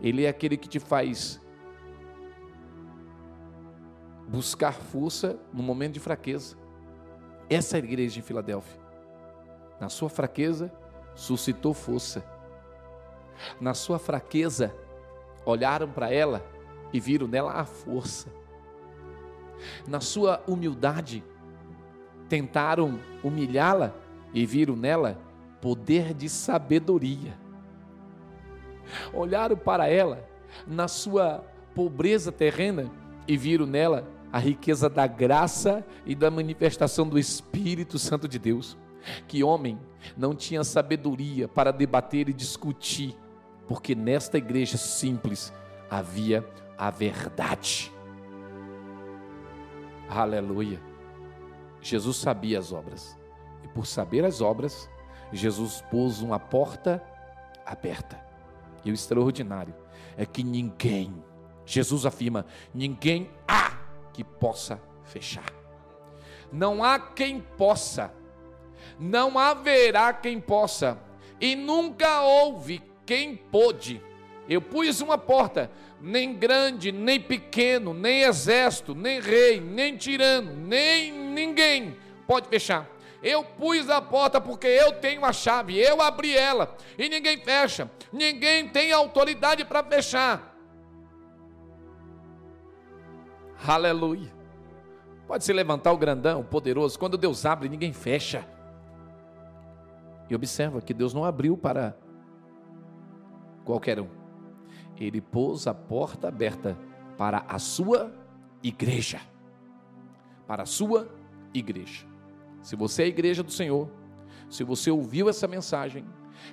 Ele 0.00 0.24
é 0.24 0.28
aquele 0.28 0.56
que 0.56 0.68
te 0.68 0.78
faz 0.78 1.40
buscar 4.32 4.72
força 4.72 5.38
no 5.52 5.62
momento 5.62 5.92
de 5.92 6.00
fraqueza. 6.00 6.56
Essa 7.50 7.76
é 7.76 7.80
a 7.80 7.84
igreja 7.84 8.14
de 8.14 8.22
Filadélfia. 8.22 8.80
Na 9.78 9.90
sua 9.90 10.08
fraqueza, 10.08 10.72
suscitou 11.14 11.74
força. 11.74 12.24
Na 13.60 13.74
sua 13.74 13.98
fraqueza, 13.98 14.74
olharam 15.44 15.86
para 15.90 16.10
ela 16.10 16.42
e 16.94 16.98
viram 16.98 17.26
nela 17.26 17.52
a 17.52 17.66
força. 17.66 18.30
Na 19.86 20.00
sua 20.00 20.42
humildade, 20.48 21.22
tentaram 22.26 22.98
humilhá-la 23.22 23.92
e 24.32 24.46
viram 24.46 24.74
nela 24.74 25.18
poder 25.60 26.14
de 26.14 26.30
sabedoria. 26.30 27.38
Olharam 29.12 29.58
para 29.58 29.88
ela 29.88 30.26
na 30.66 30.88
sua 30.88 31.44
pobreza 31.74 32.32
terrena 32.32 32.90
e 33.28 33.36
viram 33.36 33.66
nela 33.66 34.06
a 34.32 34.38
riqueza 34.38 34.88
da 34.88 35.06
graça 35.06 35.84
e 36.06 36.14
da 36.14 36.30
manifestação 36.30 37.06
do 37.06 37.18
Espírito 37.18 37.98
Santo 37.98 38.26
de 38.26 38.38
Deus. 38.38 38.78
Que 39.28 39.44
homem 39.44 39.78
não 40.16 40.34
tinha 40.34 40.64
sabedoria 40.64 41.46
para 41.46 41.70
debater 41.70 42.28
e 42.28 42.32
discutir, 42.32 43.14
porque 43.68 43.94
nesta 43.94 44.38
igreja 44.38 44.78
simples 44.78 45.52
havia 45.90 46.48
a 46.78 46.88
verdade. 46.88 47.92
Aleluia. 50.08 50.80
Jesus 51.80 52.16
sabia 52.16 52.58
as 52.58 52.72
obras, 52.72 53.18
e 53.64 53.68
por 53.68 53.86
saber 53.86 54.24
as 54.24 54.40
obras, 54.40 54.88
Jesus 55.32 55.82
pôs 55.90 56.22
uma 56.22 56.38
porta 56.38 57.02
aberta. 57.66 58.20
E 58.84 58.90
o 58.90 58.94
extraordinário 58.94 59.74
é 60.16 60.24
que 60.24 60.44
ninguém, 60.44 61.12
Jesus 61.66 62.06
afirma, 62.06 62.46
ninguém 62.72 63.30
há 63.48 63.81
que 64.12 64.22
possa 64.22 64.80
fechar. 65.04 65.52
Não 66.52 66.84
há 66.84 66.98
quem 66.98 67.40
possa, 67.40 68.12
não 68.98 69.38
haverá 69.38 70.12
quem 70.12 70.40
possa, 70.40 70.98
e 71.40 71.56
nunca 71.56 72.22
houve 72.22 72.82
quem 73.06 73.34
pôde. 73.34 74.02
Eu 74.48 74.60
pus 74.60 75.00
uma 75.00 75.16
porta, 75.16 75.70
nem 76.00 76.34
grande, 76.34 76.92
nem 76.92 77.18
pequeno, 77.18 77.94
nem 77.94 78.22
exército, 78.22 78.94
nem 78.94 79.20
rei, 79.20 79.60
nem 79.60 79.96
tirano, 79.96 80.54
nem 80.54 81.12
ninguém 81.12 81.96
pode 82.26 82.48
fechar. 82.48 82.88
Eu 83.22 83.44
pus 83.44 83.88
a 83.88 84.02
porta 84.02 84.40
porque 84.40 84.66
eu 84.66 84.92
tenho 84.92 85.24
a 85.24 85.32
chave, 85.32 85.78
eu 85.78 86.02
abri 86.02 86.36
ela 86.36 86.76
e 86.98 87.08
ninguém 87.08 87.38
fecha, 87.38 87.88
ninguém 88.12 88.68
tem 88.68 88.92
autoridade 88.92 89.64
para 89.64 89.82
fechar. 89.84 90.51
Aleluia. 93.66 94.32
Pode 95.26 95.44
se 95.44 95.52
levantar 95.52 95.92
o 95.92 95.96
grandão, 95.96 96.40
o 96.40 96.44
poderoso, 96.44 96.98
quando 96.98 97.16
Deus 97.16 97.46
abre, 97.46 97.68
ninguém 97.68 97.92
fecha. 97.92 98.44
E 100.28 100.34
observa 100.34 100.80
que 100.80 100.92
Deus 100.92 101.14
não 101.14 101.24
abriu 101.24 101.56
para 101.56 101.96
qualquer 103.64 104.00
um. 104.00 104.08
Ele 104.98 105.20
pôs 105.20 105.66
a 105.66 105.74
porta 105.74 106.28
aberta 106.28 106.76
para 107.16 107.44
a 107.48 107.58
sua 107.58 108.12
igreja. 108.62 109.20
Para 110.46 110.64
a 110.64 110.66
sua 110.66 111.08
igreja. 111.54 112.06
Se 112.62 112.76
você 112.76 113.02
é 113.02 113.04
a 113.06 113.08
igreja 113.08 113.42
do 113.42 113.50
Senhor, 113.50 113.88
se 114.48 114.64
você 114.64 114.90
ouviu 114.90 115.28
essa 115.28 115.48
mensagem, 115.48 116.04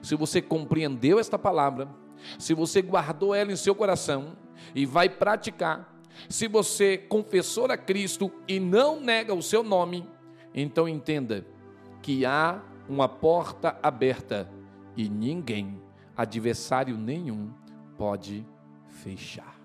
se 0.02 0.16
você 0.16 0.42
compreendeu 0.42 1.20
esta 1.20 1.38
palavra, 1.38 1.88
se 2.38 2.54
você 2.54 2.82
guardou 2.82 3.34
ela 3.34 3.52
em 3.52 3.56
seu 3.56 3.76
coração 3.76 4.36
e 4.74 4.86
vai 4.86 5.10
praticar, 5.10 5.99
se 6.28 6.48
você 6.48 6.98
confessou 6.98 7.66
a 7.66 7.78
Cristo 7.78 8.32
e 8.48 8.60
não 8.60 9.00
nega 9.00 9.34
o 9.34 9.42
seu 9.42 9.64
nome, 9.64 10.08
então 10.54 10.88
entenda 10.88 11.46
que 12.02 12.26
há 12.26 12.62
uma 12.88 13.08
porta 13.08 13.78
aberta 13.82 14.50
e 14.98 15.08
ninguém, 15.08 15.82
adversário 16.18 16.98
nenhum, 16.98 17.52
pode 17.98 18.46
fechar. 18.88 19.56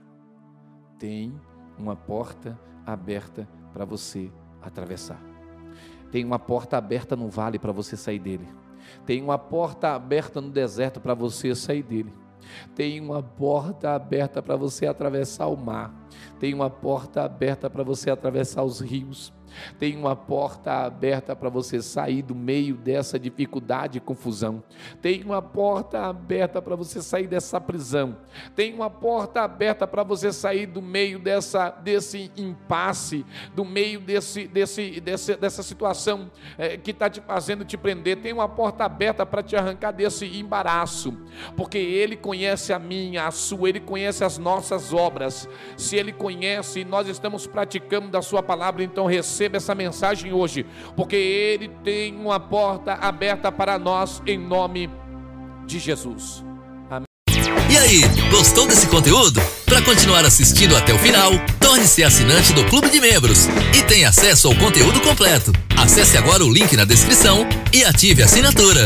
Tem 0.99 1.35
uma 1.79 1.97
porta 1.97 2.59
aberta 2.87 3.49
para 3.73 3.85
você 3.85 4.31
atravessar. 4.63 5.21
Tem 6.11 6.25
uma 6.25 6.39
porta 6.39 6.77
aberta 6.77 7.17
no 7.17 7.29
vale 7.29 7.59
para 7.59 7.73
você 7.73 7.97
sair 7.97 8.19
dele. 8.19 8.47
Tem 9.05 9.23
uma 9.23 9.39
porta 9.39 9.95
aberta 9.95 10.41
no 10.41 10.51
deserto 10.51 11.01
para 11.01 11.15
você 11.15 11.55
sair 11.55 11.83
dele. 11.83 12.13
Tem 12.75 13.01
uma 13.01 13.23
porta 13.23 13.91
aberta 13.95 14.43
para 14.43 14.57
você 14.57 14.87
atravessar 14.87 15.47
o 15.47 15.57
mar. 15.57 15.95
Tem 16.39 16.53
uma 16.53 16.71
porta 16.71 17.23
aberta 17.23 17.69
para 17.71 17.83
você 17.83 18.11
atravessar 18.11 18.63
os 18.63 18.81
rios. 18.81 19.33
Tem 19.79 19.97
uma 19.97 20.17
porta 20.17 20.73
aberta 20.85 21.37
para 21.37 21.49
você 21.49 21.81
sair 21.83 22.23
do 22.23 22.35
meio 22.35 22.75
dessa 22.75 23.19
dificuldade 23.19 23.99
e 23.99 24.01
confusão. 24.01 24.63
Tem 25.01 25.23
uma 25.23 25.43
porta 25.43 26.07
aberta 26.07 26.61
para 26.61 26.75
você 26.75 27.01
sair 27.03 27.27
dessa 27.27 27.61
prisão. 27.61 28.17
Tem 28.57 28.73
uma 28.75 28.91
porta 28.91 29.43
aberta 29.43 29.87
para 29.87 30.03
você 30.03 30.33
sair 30.33 30.67
do 30.67 30.83
meio 30.83 31.19
dessa, 31.19 31.71
desse 31.71 32.31
impasse, 32.37 33.25
do 33.55 33.65
meio 33.65 34.01
desse, 34.01 34.49
desse, 34.49 35.01
desse 35.01 35.35
dessa 35.45 35.63
situação 35.63 36.31
é, 36.57 36.77
que 36.77 36.91
está 36.91 37.09
te 37.09 37.21
fazendo 37.21 37.65
te 37.65 37.77
prender. 37.77 38.17
Tem 38.19 38.33
uma 38.33 38.49
porta 38.49 38.85
aberta 38.85 39.27
para 39.27 39.43
te 39.43 39.57
arrancar 39.57 39.93
desse 39.93 40.27
embaraço, 40.27 41.17
porque 41.57 41.79
Ele 41.79 42.17
conhece 42.17 42.73
a 42.73 42.79
minha, 42.79 43.27
a 43.27 43.31
sua, 43.31 43.69
Ele 43.69 43.81
conhece 43.81 44.25
as 44.25 44.39
nossas 44.39 44.93
obras. 44.93 45.49
Se 45.77 45.97
Ele 45.97 46.13
conhece 46.13 46.81
e 46.81 46.85
nós 46.85 47.09
estamos 47.09 47.47
praticando 47.47 48.09
da 48.09 48.23
Sua 48.23 48.43
palavra, 48.43 48.83
então 48.83 49.07
receba 49.07 49.44
receba 49.45 49.57
essa 49.57 49.75
mensagem 49.75 50.33
hoje, 50.33 50.65
porque 50.97 51.17
Ele 51.17 51.69
tem 51.83 52.15
uma 52.17 52.41
porta 52.41 52.95
aberta 52.95 53.53
para 53.53 53.79
nós 53.79 54.23
em 54.27 54.39
nome 54.39 54.91
de 55.67 55.79
Jesus. 55.79 56.45
Amém. 56.91 57.07
E 57.71 57.77
aí, 57.77 58.01
gostou 58.31 58.67
desse 58.67 58.87
conteúdo? 58.87 59.41
Para 59.67 59.83
continuar 59.83 60.25
assistindo 60.25 60.77
até 60.77 60.93
o 60.93 60.99
final, 60.99 61.33
torne-se 61.61 62.03
assinante 62.05 62.53
do 62.53 62.65
Clube 62.65 62.89
de 62.89 63.01
Membros 63.01 63.47
e 63.77 63.83
tenha 63.83 64.09
acesso 64.09 64.49
ao 64.49 64.55
conteúdo 64.57 65.01
completo. 65.01 65.53
Acesse 65.77 66.17
agora 66.17 66.45
o 66.45 66.53
link 66.53 66.77
na 66.77 66.85
descrição 66.85 67.47
e 67.73 67.85
ative 67.85 68.23
a 68.23 68.27
assinatura. 68.27 68.85